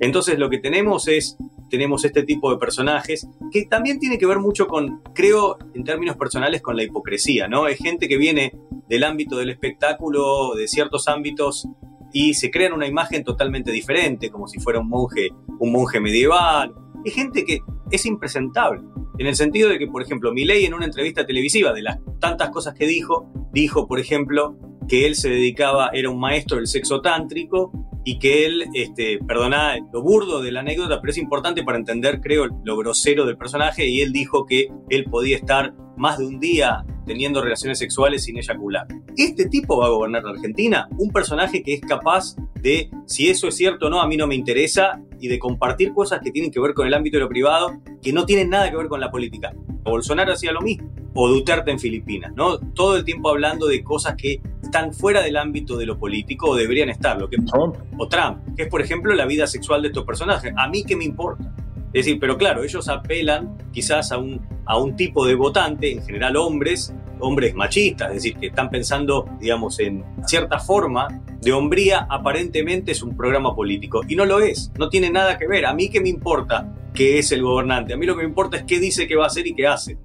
Entonces 0.00 0.36
lo 0.36 0.50
que 0.50 0.58
tenemos 0.58 1.06
es, 1.06 1.36
tenemos 1.68 2.04
este 2.04 2.24
tipo 2.24 2.50
de 2.50 2.58
personajes 2.58 3.28
que 3.52 3.66
también 3.66 4.00
tiene 4.00 4.18
que 4.18 4.26
ver 4.26 4.40
mucho 4.40 4.66
con, 4.66 5.02
creo, 5.14 5.58
en 5.74 5.84
términos 5.84 6.16
personales, 6.16 6.60
con 6.60 6.76
la 6.76 6.82
hipocresía, 6.82 7.46
¿no? 7.46 7.68
Es 7.68 7.78
gente 7.78 8.08
que 8.08 8.16
viene 8.16 8.52
del 8.88 9.04
ámbito 9.04 9.36
del 9.36 9.50
espectáculo, 9.50 10.54
de 10.56 10.66
ciertos 10.66 11.06
ámbitos 11.06 11.68
y 12.12 12.34
se 12.34 12.50
crean 12.50 12.72
una 12.72 12.86
imagen 12.86 13.24
totalmente 13.24 13.70
diferente, 13.70 14.30
como 14.30 14.48
si 14.48 14.58
fuera 14.58 14.80
un 14.80 14.88
monje, 14.88 15.28
un 15.58 15.72
monje 15.72 16.00
medieval. 16.00 16.74
Hay 17.04 17.10
gente 17.12 17.44
que 17.44 17.60
es 17.90 18.06
impresentable, 18.06 18.82
en 19.18 19.26
el 19.26 19.36
sentido 19.36 19.68
de 19.68 19.78
que, 19.78 19.86
por 19.86 20.02
ejemplo, 20.02 20.32
Milei 20.32 20.64
en 20.64 20.74
una 20.74 20.86
entrevista 20.86 21.26
televisiva, 21.26 21.72
de 21.72 21.82
las 21.82 21.98
tantas 22.20 22.50
cosas 22.50 22.74
que 22.74 22.86
dijo, 22.86 23.30
dijo, 23.52 23.86
por 23.86 24.00
ejemplo, 24.00 24.56
que 24.88 25.06
él 25.06 25.14
se 25.14 25.28
dedicaba, 25.28 25.90
era 25.92 26.10
un 26.10 26.18
maestro 26.18 26.56
del 26.56 26.66
sexo 26.66 27.00
tántrico 27.00 27.70
y 28.04 28.18
que 28.18 28.46
él, 28.46 28.64
este, 28.74 29.18
perdona 29.26 29.76
lo 29.92 30.02
burdo 30.02 30.40
de 30.40 30.52
la 30.52 30.60
anécdota, 30.60 31.00
pero 31.00 31.10
es 31.10 31.18
importante 31.18 31.62
para 31.62 31.78
entender, 31.78 32.20
creo, 32.20 32.46
lo 32.64 32.76
grosero 32.76 33.26
del 33.26 33.36
personaje, 33.36 33.86
y 33.88 34.00
él 34.00 34.12
dijo 34.12 34.46
que 34.46 34.68
él 34.88 35.04
podía 35.04 35.36
estar 35.36 35.74
más 35.96 36.18
de 36.18 36.26
un 36.26 36.40
día 36.40 36.84
teniendo 37.04 37.42
relaciones 37.42 37.78
sexuales 37.78 38.24
sin 38.24 38.38
eyacular. 38.38 38.86
Este 39.16 39.46
tipo 39.46 39.78
va 39.78 39.86
a 39.86 39.90
gobernar 39.90 40.24
la 40.24 40.30
Argentina, 40.30 40.88
un 40.96 41.10
personaje 41.10 41.62
que 41.62 41.74
es 41.74 41.80
capaz 41.80 42.36
de, 42.62 42.90
si 43.06 43.28
eso 43.28 43.48
es 43.48 43.56
cierto 43.56 43.86
o 43.86 43.90
no, 43.90 44.00
a 44.00 44.06
mí 44.06 44.16
no 44.16 44.26
me 44.26 44.34
interesa, 44.34 45.00
y 45.18 45.28
de 45.28 45.38
compartir 45.38 45.92
cosas 45.92 46.20
que 46.22 46.30
tienen 46.30 46.50
que 46.50 46.60
ver 46.60 46.72
con 46.72 46.86
el 46.86 46.94
ámbito 46.94 47.18
de 47.18 47.24
lo 47.24 47.28
privado, 47.28 47.72
que 48.02 48.12
no 48.12 48.24
tienen 48.24 48.48
nada 48.48 48.70
que 48.70 48.76
ver 48.76 48.88
con 48.88 49.00
la 49.00 49.10
política. 49.10 49.52
Bolsonaro 49.82 50.32
hacía 50.32 50.52
lo 50.52 50.60
mismo. 50.60 50.90
O 51.14 51.28
Duterte 51.28 51.70
en 51.70 51.78
Filipinas, 51.78 52.32
¿no? 52.34 52.58
Todo 52.58 52.96
el 52.96 53.04
tiempo 53.04 53.30
hablando 53.30 53.66
de 53.66 53.82
cosas 53.82 54.14
que 54.16 54.40
están 54.62 54.92
fuera 54.92 55.22
del 55.22 55.36
ámbito 55.36 55.76
de 55.76 55.86
lo 55.86 55.98
político 55.98 56.50
o 56.50 56.56
deberían 56.56 56.88
estar, 56.88 57.18
lo 57.18 57.28
que 57.28 57.38
Trump. 57.38 57.76
o 57.98 58.08
Trump, 58.08 58.38
que 58.56 58.64
es 58.64 58.68
por 58.68 58.80
ejemplo 58.80 59.14
la 59.14 59.26
vida 59.26 59.46
sexual 59.46 59.82
de 59.82 59.88
estos 59.88 60.04
personajes. 60.04 60.52
A 60.56 60.68
mí 60.68 60.84
qué 60.84 60.96
me 60.96 61.04
importa. 61.04 61.52
Es 61.92 62.04
decir, 62.04 62.20
pero 62.20 62.38
claro, 62.38 62.62
ellos 62.62 62.88
apelan 62.88 63.56
quizás 63.72 64.12
a 64.12 64.18
un, 64.18 64.40
a 64.64 64.78
un 64.78 64.94
tipo 64.94 65.26
de 65.26 65.34
votante, 65.34 65.90
en 65.90 66.02
general 66.04 66.36
hombres, 66.36 66.94
hombres 67.18 67.54
machistas, 67.54 68.08
es 68.08 68.14
decir, 68.14 68.36
que 68.36 68.46
están 68.46 68.70
pensando, 68.70 69.28
digamos, 69.40 69.80
en 69.80 70.04
cierta 70.24 70.60
forma 70.60 71.08
de 71.40 71.52
hombría, 71.52 72.06
aparentemente 72.08 72.92
es 72.92 73.02
un 73.02 73.16
programa 73.16 73.56
político. 73.56 74.02
Y 74.06 74.14
no 74.14 74.24
lo 74.24 74.38
es, 74.38 74.70
no 74.78 74.88
tiene 74.88 75.10
nada 75.10 75.36
que 75.36 75.48
ver. 75.48 75.66
A 75.66 75.74
mí 75.74 75.90
qué 75.90 76.00
me 76.00 76.08
importa 76.08 76.72
qué 76.94 77.18
es 77.18 77.32
el 77.32 77.42
gobernante, 77.42 77.92
a 77.92 77.96
mí 77.96 78.06
lo 78.06 78.14
que 78.14 78.22
me 78.22 78.28
importa 78.28 78.56
es 78.56 78.62
qué 78.64 78.78
dice 78.78 79.08
que 79.08 79.16
va 79.16 79.24
a 79.24 79.28
hacer 79.28 79.46
y 79.48 79.54
qué 79.54 79.66
hace. 79.66 79.98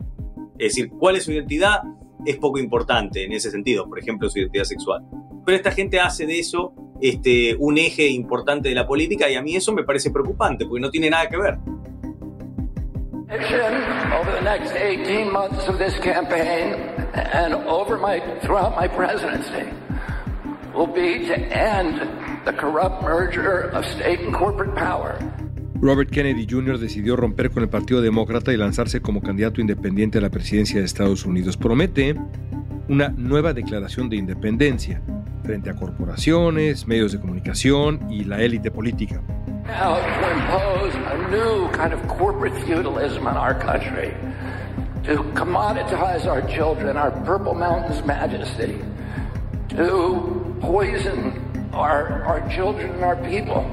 Es 0.58 0.76
decir, 0.76 0.90
cuál 0.90 1.16
es 1.16 1.24
su 1.24 1.32
identidad 1.32 1.82
es 2.26 2.38
poco 2.38 2.60
importante 2.60 3.24
en 3.24 3.34
ese 3.34 3.52
sentido, 3.52 3.88
por 3.88 4.00
ejemplo, 4.00 4.30
su 4.30 4.40
identidad 4.40 4.64
sexual. 4.64 5.04
Pero 5.46 5.58
esta 5.58 5.72
gente 5.72 6.00
hace 6.00 6.26
de 6.26 6.40
eso 6.40 6.74
este, 7.02 7.56
un 7.60 7.78
eje 7.78 8.08
importante 8.08 8.70
de 8.70 8.76
la 8.76 8.88
política 8.88 9.30
y 9.30 9.36
a 9.36 9.42
mí 9.42 9.56
eso 9.56 9.74
me 9.74 9.84
parece 9.84 10.12
preocupante 10.12 10.66
porque 10.66 10.82
no 10.82 10.90
tiene 10.90 11.10
nada 11.10 11.30
que 11.30 11.38
ver. 11.38 11.58
Over 13.28 14.32
the 14.34 14.42
next 14.42 14.74
18 14.76 15.32
months 15.32 15.68
of 15.68 15.78
this 15.78 15.94
campaign 16.00 16.74
and 17.14 17.54
over 17.68 17.98
my, 17.98 18.22
throughout 18.42 18.76
my 18.76 18.88
presidency 18.88 19.68
will 20.74 20.88
be 20.88 21.26
to 21.28 21.36
end 21.36 22.00
the 22.46 22.54
corrupt 22.54 23.04
merger 23.04 23.70
of 23.74 23.86
state 23.86 24.20
and 24.22 24.34
corporate 24.34 24.76
power. 24.76 25.18
Robert 25.82 26.10
Kennedy 26.10 26.48
Jr. 26.50 26.78
decidió 26.78 27.16
romper 27.16 27.52
con 27.52 27.62
el 27.64 27.70
Partido 27.70 28.02
Demócrata 28.02 28.54
y 28.54 28.58
lanzarse 28.58 29.02
como 29.02 29.22
candidato 29.22 29.62
independiente 29.62 30.18
a 30.18 30.22
la 30.22 30.30
presidencia 30.30 30.80
de 30.80 30.86
Estados 30.86 31.26
Unidos. 31.26 31.58
Promete 31.58 32.16
una 32.88 33.10
nueva 33.10 33.54
declaración 33.54 34.10
de 34.10 34.16
independencia 34.16 35.02
frente 35.44 35.70
a 35.70 35.76
corporaciones, 35.76 36.88
medios 36.88 37.12
de 37.12 37.20
comunicación 37.20 38.00
y 38.10 38.24
la 38.24 38.42
élite 38.42 38.72
política. 38.72 39.22
To 45.06 45.24
commoditize 45.36 46.26
our 46.26 46.42
children, 46.48 46.98
our 46.98 47.12
Purple 47.26 47.54
Mountains 47.54 48.04
majesty, 48.08 48.76
to 49.70 50.58
poison 50.60 51.32
our, 51.74 52.24
our 52.24 52.42
children 52.50 52.90
and 52.96 53.04
our 53.04 53.16
people. 53.18 53.64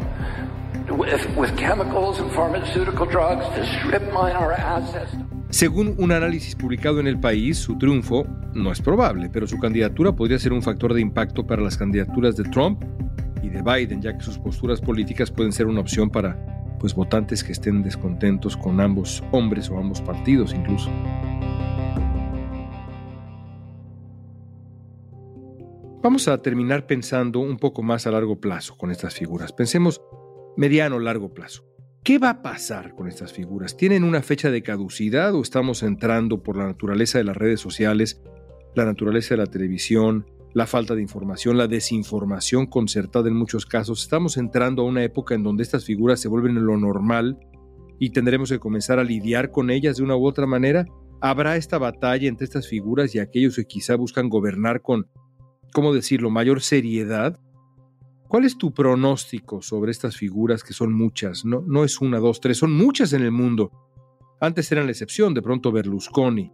Según 5.51 5.95
un 5.99 6.13
análisis 6.13 6.55
publicado 6.55 6.99
en 6.99 7.07
El 7.07 7.21
País, 7.21 7.59
su 7.59 7.77
triunfo 7.77 8.27
no 8.55 8.73
es 8.73 8.81
probable, 8.81 9.29
pero 9.31 9.47
su 9.47 9.59
candidatura 9.59 10.13
podría 10.13 10.39
ser 10.39 10.53
un 10.53 10.63
factor 10.63 10.95
de 10.95 11.01
impacto 11.01 11.47
para 11.47 11.63
las 11.63 11.77
candidaturas 11.77 12.37
de 12.37 12.45
Trump 12.45 12.83
y 13.43 13.49
de 13.49 13.63
Biden, 13.63 14.01
ya 14.01 14.17
que 14.17 14.25
sus 14.25 14.39
posturas 14.39 14.81
políticas 14.81 15.31
pueden 15.31 15.53
ser 15.53 15.67
una 15.67 15.81
opción 15.81 16.11
para 16.11 16.37
pues 16.79 16.95
votantes 16.95 17.45
que 17.45 17.53
estén 17.53 17.83
descontentos 17.83 18.57
con 18.57 18.81
ambos 18.81 19.23
hombres 19.31 19.71
o 19.71 19.79
ambos 19.79 20.01
partidos 20.01 20.53
incluso. 20.55 20.91
Vamos 26.03 26.27
a 26.27 26.39
terminar 26.43 26.87
pensando 26.87 27.39
un 27.39 27.59
poco 27.59 27.83
más 27.85 28.09
a 28.09 28.11
largo 28.11 28.41
plazo 28.41 28.77
con 28.77 28.91
estas 28.91 29.15
figuras. 29.15 29.53
Pensemos 29.53 30.01
mediano 30.57 30.97
o 30.97 31.01
largo 31.01 31.33
plazo. 31.33 31.65
¿Qué 32.05 32.19
va 32.19 32.31
a 32.31 32.43
pasar 32.43 32.95
con 32.97 33.07
estas 33.07 33.33
figuras? 33.33 33.77
¿Tienen 33.77 34.03
una 34.03 34.23
fecha 34.23 34.51
de 34.51 34.63
caducidad 34.63 35.35
o 35.35 35.43
estamos 35.43 35.85
entrando 35.85 36.43
por 36.43 36.57
la 36.57 36.67
naturaleza 36.67 37.19
de 37.19 37.25
las 37.25 37.37
redes 37.37 37.61
sociales, 37.61 38.21
la 38.75 38.85
naturaleza 38.85 39.35
de 39.35 39.39
la 39.39 39.47
televisión, 39.47 40.27
la 40.53 40.67
falta 40.67 40.97
de 40.97 41.03
información, 41.03 41.57
la 41.57 41.69
desinformación 41.69 42.67
concertada 42.67 43.29
en 43.29 43.37
muchos 43.37 43.67
casos? 43.67 44.03
Estamos 44.03 44.37
entrando 44.37 44.83
a 44.83 44.87
una 44.87 45.05
época 45.05 45.37
en 45.37 45.45
donde 45.45 45.63
estas 45.63 45.85
figuras 45.85 46.21
se 46.21 46.29
vuelven 46.29 46.67
lo 46.67 46.77
normal 46.77 47.39
y 48.01 48.11
tendremos 48.11 48.51
que 48.51 48.59
comenzar 48.59 48.99
a 48.99 49.05
lidiar 49.05 49.53
con 49.53 49.71
ellas 49.71 49.97
de 49.97 50.03
una 50.03 50.17
u 50.17 50.27
otra 50.27 50.45
manera. 50.45 50.87
¿Habrá 51.21 51.55
esta 51.55 51.79
batalla 51.79 52.27
entre 52.27 52.47
estas 52.47 52.67
figuras 52.67 53.15
y 53.15 53.21
aquellos 53.21 53.55
que 53.55 53.65
quizá 53.65 53.95
buscan 53.95 54.29
gobernar 54.29 54.83
con, 54.83 55.07
¿cómo 55.73 55.95
decirlo?, 55.95 56.31
mayor 56.31 56.63
seriedad? 56.63 57.39
¿Cuál 58.33 58.47
es 58.47 58.57
tu 58.57 58.73
pronóstico 58.73 59.61
sobre 59.61 59.91
estas 59.91 60.17
figuras 60.17 60.65
que 60.65 60.73
son 60.73 60.91
muchas? 60.95 61.45
No, 61.45 61.63
no 61.67 61.85
es 61.85 62.01
una, 62.01 62.19
dos, 62.19 62.41
tres, 62.41 62.57
son 62.57 62.73
muchas 62.73 63.13
en 63.13 63.21
el 63.21 63.31
mundo. 63.31 63.71
Antes 64.41 64.73
eran 64.73 64.87
la 64.87 64.93
excepción, 64.93 65.35
de 65.35 65.43
pronto 65.43 65.71
Berlusconi. 65.71 66.51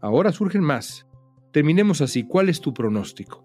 Ahora 0.00 0.32
surgen 0.32 0.62
más. 0.62 1.06
Terminemos 1.52 2.00
así. 2.00 2.26
¿Cuál 2.26 2.48
es 2.48 2.62
tu 2.62 2.72
pronóstico? 2.72 3.44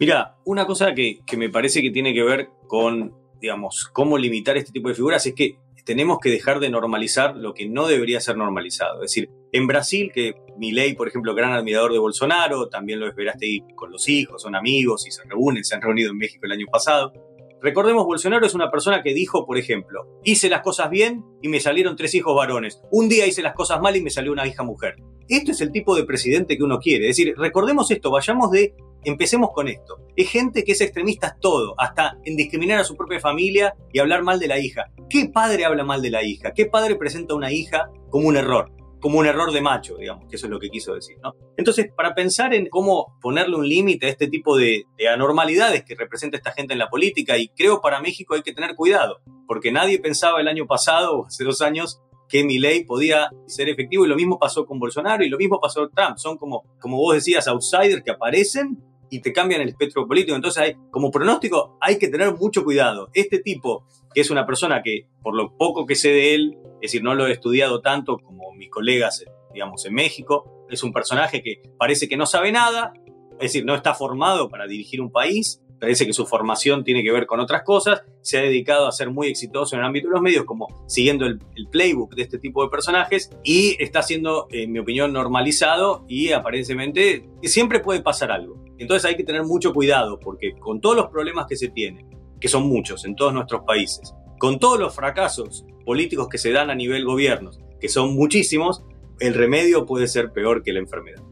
Mira, 0.00 0.38
una 0.44 0.66
cosa 0.66 0.92
que, 0.92 1.20
que 1.24 1.36
me 1.36 1.50
parece 1.50 1.82
que 1.82 1.92
tiene 1.92 2.12
que 2.12 2.24
ver 2.24 2.48
con, 2.66 3.14
digamos, 3.40 3.88
cómo 3.92 4.18
limitar 4.18 4.56
este 4.56 4.72
tipo 4.72 4.88
de 4.88 4.96
figuras 4.96 5.24
es 5.24 5.34
que 5.34 5.60
tenemos 5.84 6.18
que 6.18 6.30
dejar 6.30 6.58
de 6.58 6.68
normalizar 6.68 7.36
lo 7.36 7.54
que 7.54 7.68
no 7.68 7.86
debería 7.86 8.20
ser 8.20 8.36
normalizado. 8.36 9.04
Es 9.04 9.12
decir, 9.12 9.30
en 9.52 9.66
Brasil, 9.66 10.10
que 10.12 10.34
ley, 10.60 10.94
por 10.94 11.08
ejemplo, 11.08 11.34
gran 11.34 11.52
admirador 11.52 11.92
de 11.92 11.98
Bolsonaro, 11.98 12.68
también 12.68 13.00
lo 13.00 13.06
esperaste 13.06 13.60
con 13.74 13.90
los 13.90 14.08
hijos, 14.08 14.42
son 14.42 14.56
amigos 14.56 15.06
y 15.06 15.10
se 15.10 15.22
reúnen, 15.24 15.64
se 15.64 15.74
han 15.74 15.82
reunido 15.82 16.10
en 16.10 16.18
México 16.18 16.46
el 16.46 16.52
año 16.52 16.66
pasado. 16.70 17.12
Recordemos, 17.60 18.04
Bolsonaro 18.04 18.46
es 18.46 18.54
una 18.54 18.70
persona 18.70 19.02
que 19.02 19.14
dijo, 19.14 19.44
por 19.44 19.58
ejemplo, 19.58 20.06
hice 20.22 20.48
las 20.48 20.62
cosas 20.62 20.90
bien 20.90 21.24
y 21.42 21.48
me 21.48 21.58
salieron 21.58 21.96
tres 21.96 22.14
hijos 22.14 22.36
varones. 22.36 22.80
Un 22.92 23.08
día 23.08 23.26
hice 23.26 23.42
las 23.42 23.54
cosas 23.54 23.80
mal 23.80 23.96
y 23.96 24.02
me 24.02 24.10
salió 24.10 24.30
una 24.30 24.46
hija 24.46 24.62
mujer. 24.62 24.96
Esto 25.28 25.50
es 25.50 25.60
el 25.60 25.72
tipo 25.72 25.96
de 25.96 26.04
presidente 26.04 26.56
que 26.56 26.62
uno 26.62 26.78
quiere. 26.78 27.08
Es 27.08 27.16
decir, 27.16 27.34
recordemos 27.36 27.90
esto, 27.90 28.12
vayamos 28.12 28.52
de, 28.52 28.74
empecemos 29.02 29.50
con 29.52 29.66
esto. 29.66 29.98
Es 30.14 30.30
gente 30.30 30.62
que 30.62 30.72
es 30.72 30.80
extremista 30.80 31.36
todo, 31.40 31.74
hasta 31.78 32.16
en 32.24 32.36
discriminar 32.36 32.78
a 32.78 32.84
su 32.84 32.96
propia 32.96 33.18
familia 33.18 33.74
y 33.92 33.98
hablar 33.98 34.22
mal 34.22 34.38
de 34.38 34.46
la 34.46 34.60
hija. 34.60 34.92
¿Qué 35.10 35.28
padre 35.28 35.64
habla 35.64 35.82
mal 35.82 36.00
de 36.00 36.10
la 36.10 36.22
hija? 36.22 36.52
¿Qué 36.54 36.66
padre 36.66 36.94
presenta 36.94 37.34
a 37.34 37.36
una 37.36 37.50
hija 37.50 37.90
como 38.08 38.28
un 38.28 38.36
error? 38.36 38.70
Como 39.00 39.18
un 39.18 39.26
error 39.26 39.52
de 39.52 39.60
macho, 39.60 39.96
digamos, 39.96 40.28
que 40.28 40.36
eso 40.36 40.46
es 40.46 40.50
lo 40.50 40.58
que 40.58 40.70
quiso 40.70 40.94
decir, 40.94 41.16
¿no? 41.22 41.34
Entonces, 41.56 41.88
para 41.96 42.14
pensar 42.14 42.54
en 42.54 42.68
cómo 42.68 43.16
ponerle 43.20 43.56
un 43.56 43.68
límite 43.68 44.06
a 44.06 44.08
este 44.10 44.28
tipo 44.28 44.56
de, 44.56 44.84
anormalidades 45.12 45.84
que 45.84 45.94
representa 45.94 46.36
esta 46.36 46.52
gente 46.52 46.72
en 46.72 46.78
la 46.78 46.88
política, 46.88 47.38
y 47.38 47.48
creo 47.48 47.80
para 47.80 48.00
México 48.00 48.34
hay 48.34 48.42
que 48.42 48.52
tener 48.52 48.74
cuidado, 48.74 49.20
porque 49.46 49.72
nadie 49.72 49.98
pensaba 49.98 50.40
el 50.40 50.48
año 50.48 50.66
pasado 50.66 51.18
o 51.20 51.26
hace 51.26 51.44
dos 51.44 51.62
años 51.62 52.00
que 52.28 52.44
mi 52.44 52.58
ley 52.58 52.84
podía 52.84 53.30
ser 53.46 53.68
efectivo, 53.68 54.04
y 54.04 54.08
lo 54.08 54.16
mismo 54.16 54.38
pasó 54.38 54.66
con 54.66 54.78
Bolsonaro, 54.78 55.24
y 55.24 55.28
lo 55.28 55.38
mismo 55.38 55.60
pasó 55.60 55.80
con 55.80 55.94
Trump, 55.94 56.18
son 56.18 56.36
como, 56.36 56.64
como 56.80 56.98
vos 56.98 57.14
decías, 57.14 57.48
outsiders 57.48 58.02
que 58.02 58.10
aparecen 58.10 58.78
y 59.10 59.20
te 59.20 59.32
cambian 59.32 59.60
el 59.60 59.68
espectro 59.68 60.06
político. 60.06 60.36
Entonces, 60.36 60.62
hay, 60.62 60.76
como 60.90 61.10
pronóstico, 61.10 61.78
hay 61.80 61.98
que 61.98 62.08
tener 62.08 62.34
mucho 62.34 62.64
cuidado. 62.64 63.10
Este 63.14 63.38
tipo, 63.38 63.86
que 64.14 64.20
es 64.20 64.30
una 64.30 64.46
persona 64.46 64.82
que, 64.82 65.06
por 65.22 65.34
lo 65.34 65.56
poco 65.56 65.86
que 65.86 65.94
sé 65.94 66.10
de 66.10 66.34
él, 66.34 66.58
es 66.80 66.92
decir, 66.92 67.02
no 67.02 67.14
lo 67.14 67.26
he 67.26 67.32
estudiado 67.32 67.80
tanto 67.80 68.18
como 68.18 68.52
mis 68.52 68.70
colegas, 68.70 69.24
digamos, 69.52 69.84
en 69.86 69.94
México. 69.94 70.66
Es 70.70 70.82
un 70.82 70.92
personaje 70.92 71.42
que 71.42 71.62
parece 71.78 72.08
que 72.08 72.16
no 72.16 72.26
sabe 72.26 72.52
nada, 72.52 72.92
es 73.32 73.52
decir, 73.52 73.64
no 73.64 73.74
está 73.74 73.94
formado 73.94 74.48
para 74.48 74.66
dirigir 74.66 75.00
un 75.00 75.10
país, 75.10 75.62
parece 75.78 76.06
que 76.06 76.12
su 76.12 76.26
formación 76.26 76.84
tiene 76.84 77.02
que 77.02 77.12
ver 77.12 77.26
con 77.26 77.40
otras 77.40 77.62
cosas, 77.62 78.02
se 78.20 78.38
ha 78.38 78.42
dedicado 78.42 78.86
a 78.86 78.92
ser 78.92 79.10
muy 79.10 79.28
exitoso 79.28 79.74
en 79.74 79.80
el 79.80 79.86
ámbito 79.86 80.08
de 80.08 80.14
los 80.14 80.22
medios, 80.22 80.44
como 80.44 80.84
siguiendo 80.86 81.26
el, 81.26 81.40
playbook 81.70 82.14
de 82.14 82.22
este 82.22 82.38
tipo 82.38 82.62
de 82.62 82.70
personajes, 82.70 83.30
y 83.44 83.76
está 83.82 84.02
siendo, 84.02 84.48
en 84.50 84.72
mi 84.72 84.78
opinión, 84.78 85.12
normalizado 85.12 86.04
y 86.08 86.32
aparentemente 86.32 87.28
siempre 87.42 87.80
puede 87.80 88.00
pasar 88.00 88.30
algo. 88.32 88.62
Entonces 88.78 89.04
hay 89.04 89.16
que 89.16 89.24
tener 89.24 89.44
mucho 89.44 89.72
cuidado, 89.72 90.18
porque 90.18 90.54
con 90.58 90.80
todos 90.80 90.96
los 90.96 91.06
problemas 91.08 91.46
que 91.46 91.56
se 91.56 91.68
tienen, 91.68 92.08
que 92.40 92.48
son 92.48 92.68
muchos 92.68 93.04
en 93.04 93.16
todos 93.16 93.32
nuestros 93.32 93.62
países, 93.62 94.14
con 94.38 94.58
todos 94.58 94.78
los 94.78 94.94
fracasos 94.94 95.64
políticos 95.84 96.28
que 96.28 96.38
se 96.38 96.52
dan 96.52 96.70
a 96.70 96.74
nivel 96.74 97.04
gobierno, 97.04 97.50
que 97.80 97.88
son 97.88 98.14
muchísimos, 98.14 98.82
el 99.20 99.34
remedio 99.34 99.84
puede 99.84 100.06
ser 100.06 100.32
peor 100.32 100.62
que 100.62 100.72
la 100.72 100.78
enfermedad. 100.78 101.22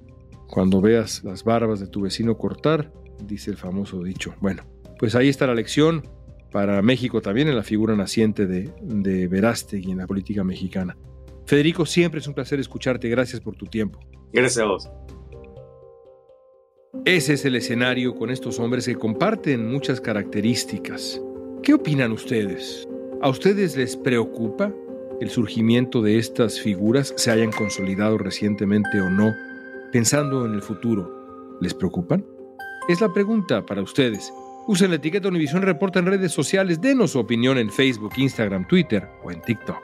Cuando 0.49 0.81
veas 0.81 1.23
las 1.25 1.45
barbas 1.45 1.81
de 1.81 1.87
tu 1.87 2.03
vecino 2.03 2.37
cortar, 2.37 2.93
dice 3.25 3.51
el 3.51 3.57
famoso 3.57 4.03
dicho. 4.03 4.35
Bueno, 4.41 4.63
pues 4.99 5.15
ahí 5.15 5.29
está 5.29 5.47
la 5.47 5.55
lección 5.55 6.03
para 6.51 6.81
México 6.83 7.21
también 7.21 7.49
en 7.49 7.57
la 7.57 7.63
figura 7.63 7.97
naciente 7.97 8.47
de, 8.47 8.73
de 8.83 9.29
Verástegui 9.29 9.93
en 9.93 9.99
la 9.99 10.07
política 10.07 10.45
mexicana. 10.45 10.97
Federico, 11.47 11.87
siempre 11.87 12.21
es 12.21 12.27
un 12.27 12.35
placer 12.35 12.59
escucharte. 12.59 13.09
Gracias 13.09 13.41
por 13.41 13.57
tu 13.57 13.67
tiempo. 13.67 14.01
Gracias 14.33 14.65
a 14.65 14.67
vos. 14.67 14.91
Ese 17.05 17.35
es 17.35 17.45
el 17.45 17.55
escenario 17.55 18.17
con 18.17 18.31
estos 18.31 18.59
hombres 18.59 18.87
que 18.87 18.97
comparten 18.97 19.71
muchas 19.71 20.01
características. 20.01 21.21
¿Qué 21.63 21.75
opinan 21.75 22.11
ustedes? 22.13 22.89
¿A 23.23 23.29
ustedes 23.29 23.77
les 23.77 23.97
preocupa 23.97 24.73
el 25.21 25.31
surgimiento 25.31 26.03
de 26.03 26.19
estas 26.19 26.61
figuras, 26.61 27.15
se 27.17 27.31
hayan 27.31 27.53
consolidado 27.53 28.19
recientemente 28.19 29.01
o 29.01 29.09
no, 29.09 29.33
pensando 29.93 30.45
en 30.47 30.55
el 30.55 30.63
futuro? 30.63 31.57
¿Les 31.61 31.75
preocupan? 31.75 32.25
Es 32.89 33.01
la 33.01 33.13
pregunta 33.13 33.67
para 33.67 33.83
ustedes. 33.83 34.33
Usen 34.69 34.91
la 34.91 34.97
etiqueta 34.97 35.27
Univisión 35.27 35.63
Reporta 35.63 35.99
en 35.99 36.07
redes 36.07 36.31
sociales, 36.31 36.81
denos 36.81 37.11
su 37.11 37.19
opinión 37.19 37.59
en 37.59 37.69
Facebook, 37.69 38.13
Instagram, 38.17 38.65
Twitter 38.69 39.09
o 39.25 39.33
en 39.33 39.43
TikTok. 39.43 39.83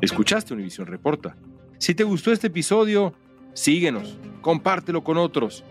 Escuchaste 0.00 0.54
Univisión 0.54 0.86
Reporta. 0.86 1.36
Si 1.76 1.94
te 1.94 2.04
gustó 2.04 2.32
este 2.32 2.46
episodio, 2.46 3.12
síguenos, 3.52 4.18
compártelo 4.40 5.04
con 5.04 5.18
otros. 5.18 5.64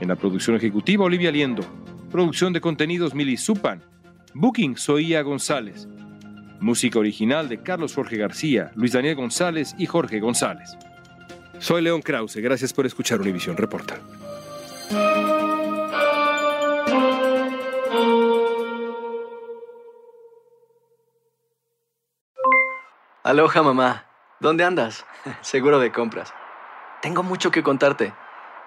En 0.00 0.08
la 0.08 0.16
producción 0.16 0.56
ejecutiva, 0.56 1.04
Olivia 1.04 1.30
Liendo. 1.30 1.62
Producción 2.10 2.52
de 2.52 2.60
contenidos, 2.60 3.14
Mili 3.14 3.36
Supan. 3.36 3.95
Booking, 4.38 4.76
Soía 4.76 5.22
González. 5.22 5.88
Música 6.60 6.98
original 6.98 7.48
de 7.48 7.62
Carlos 7.62 7.94
Jorge 7.94 8.18
García, 8.18 8.70
Luis 8.74 8.92
Daniel 8.92 9.14
González 9.14 9.74
y 9.78 9.86
Jorge 9.86 10.20
González. 10.20 10.76
Soy 11.58 11.80
León 11.80 12.02
Krause, 12.02 12.36
gracias 12.36 12.74
por 12.74 12.84
escuchar 12.84 13.18
Univisión 13.18 13.56
Reporta. 13.56 13.98
Aloha 23.22 23.62
mamá, 23.62 24.04
¿dónde 24.38 24.64
andas? 24.64 25.06
Seguro 25.40 25.78
de 25.78 25.92
compras. 25.92 26.34
Tengo 27.00 27.22
mucho 27.22 27.50
que 27.50 27.62
contarte. 27.62 28.12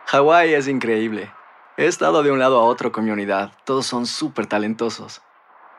Hawái 0.08 0.52
es 0.56 0.68
increíble. 0.68 1.32
He 1.78 1.86
estado 1.86 2.24
de 2.24 2.32
un 2.32 2.40
lado 2.40 2.60
a 2.60 2.64
otro 2.64 2.92
con 2.92 3.06
mi 3.06 3.12
unidad. 3.12 3.52
Todos 3.66 3.86
son 3.86 4.08
súper 4.08 4.48
talentosos. 4.48 5.22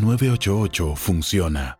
988 0.00 0.96
funciona. 0.96 1.79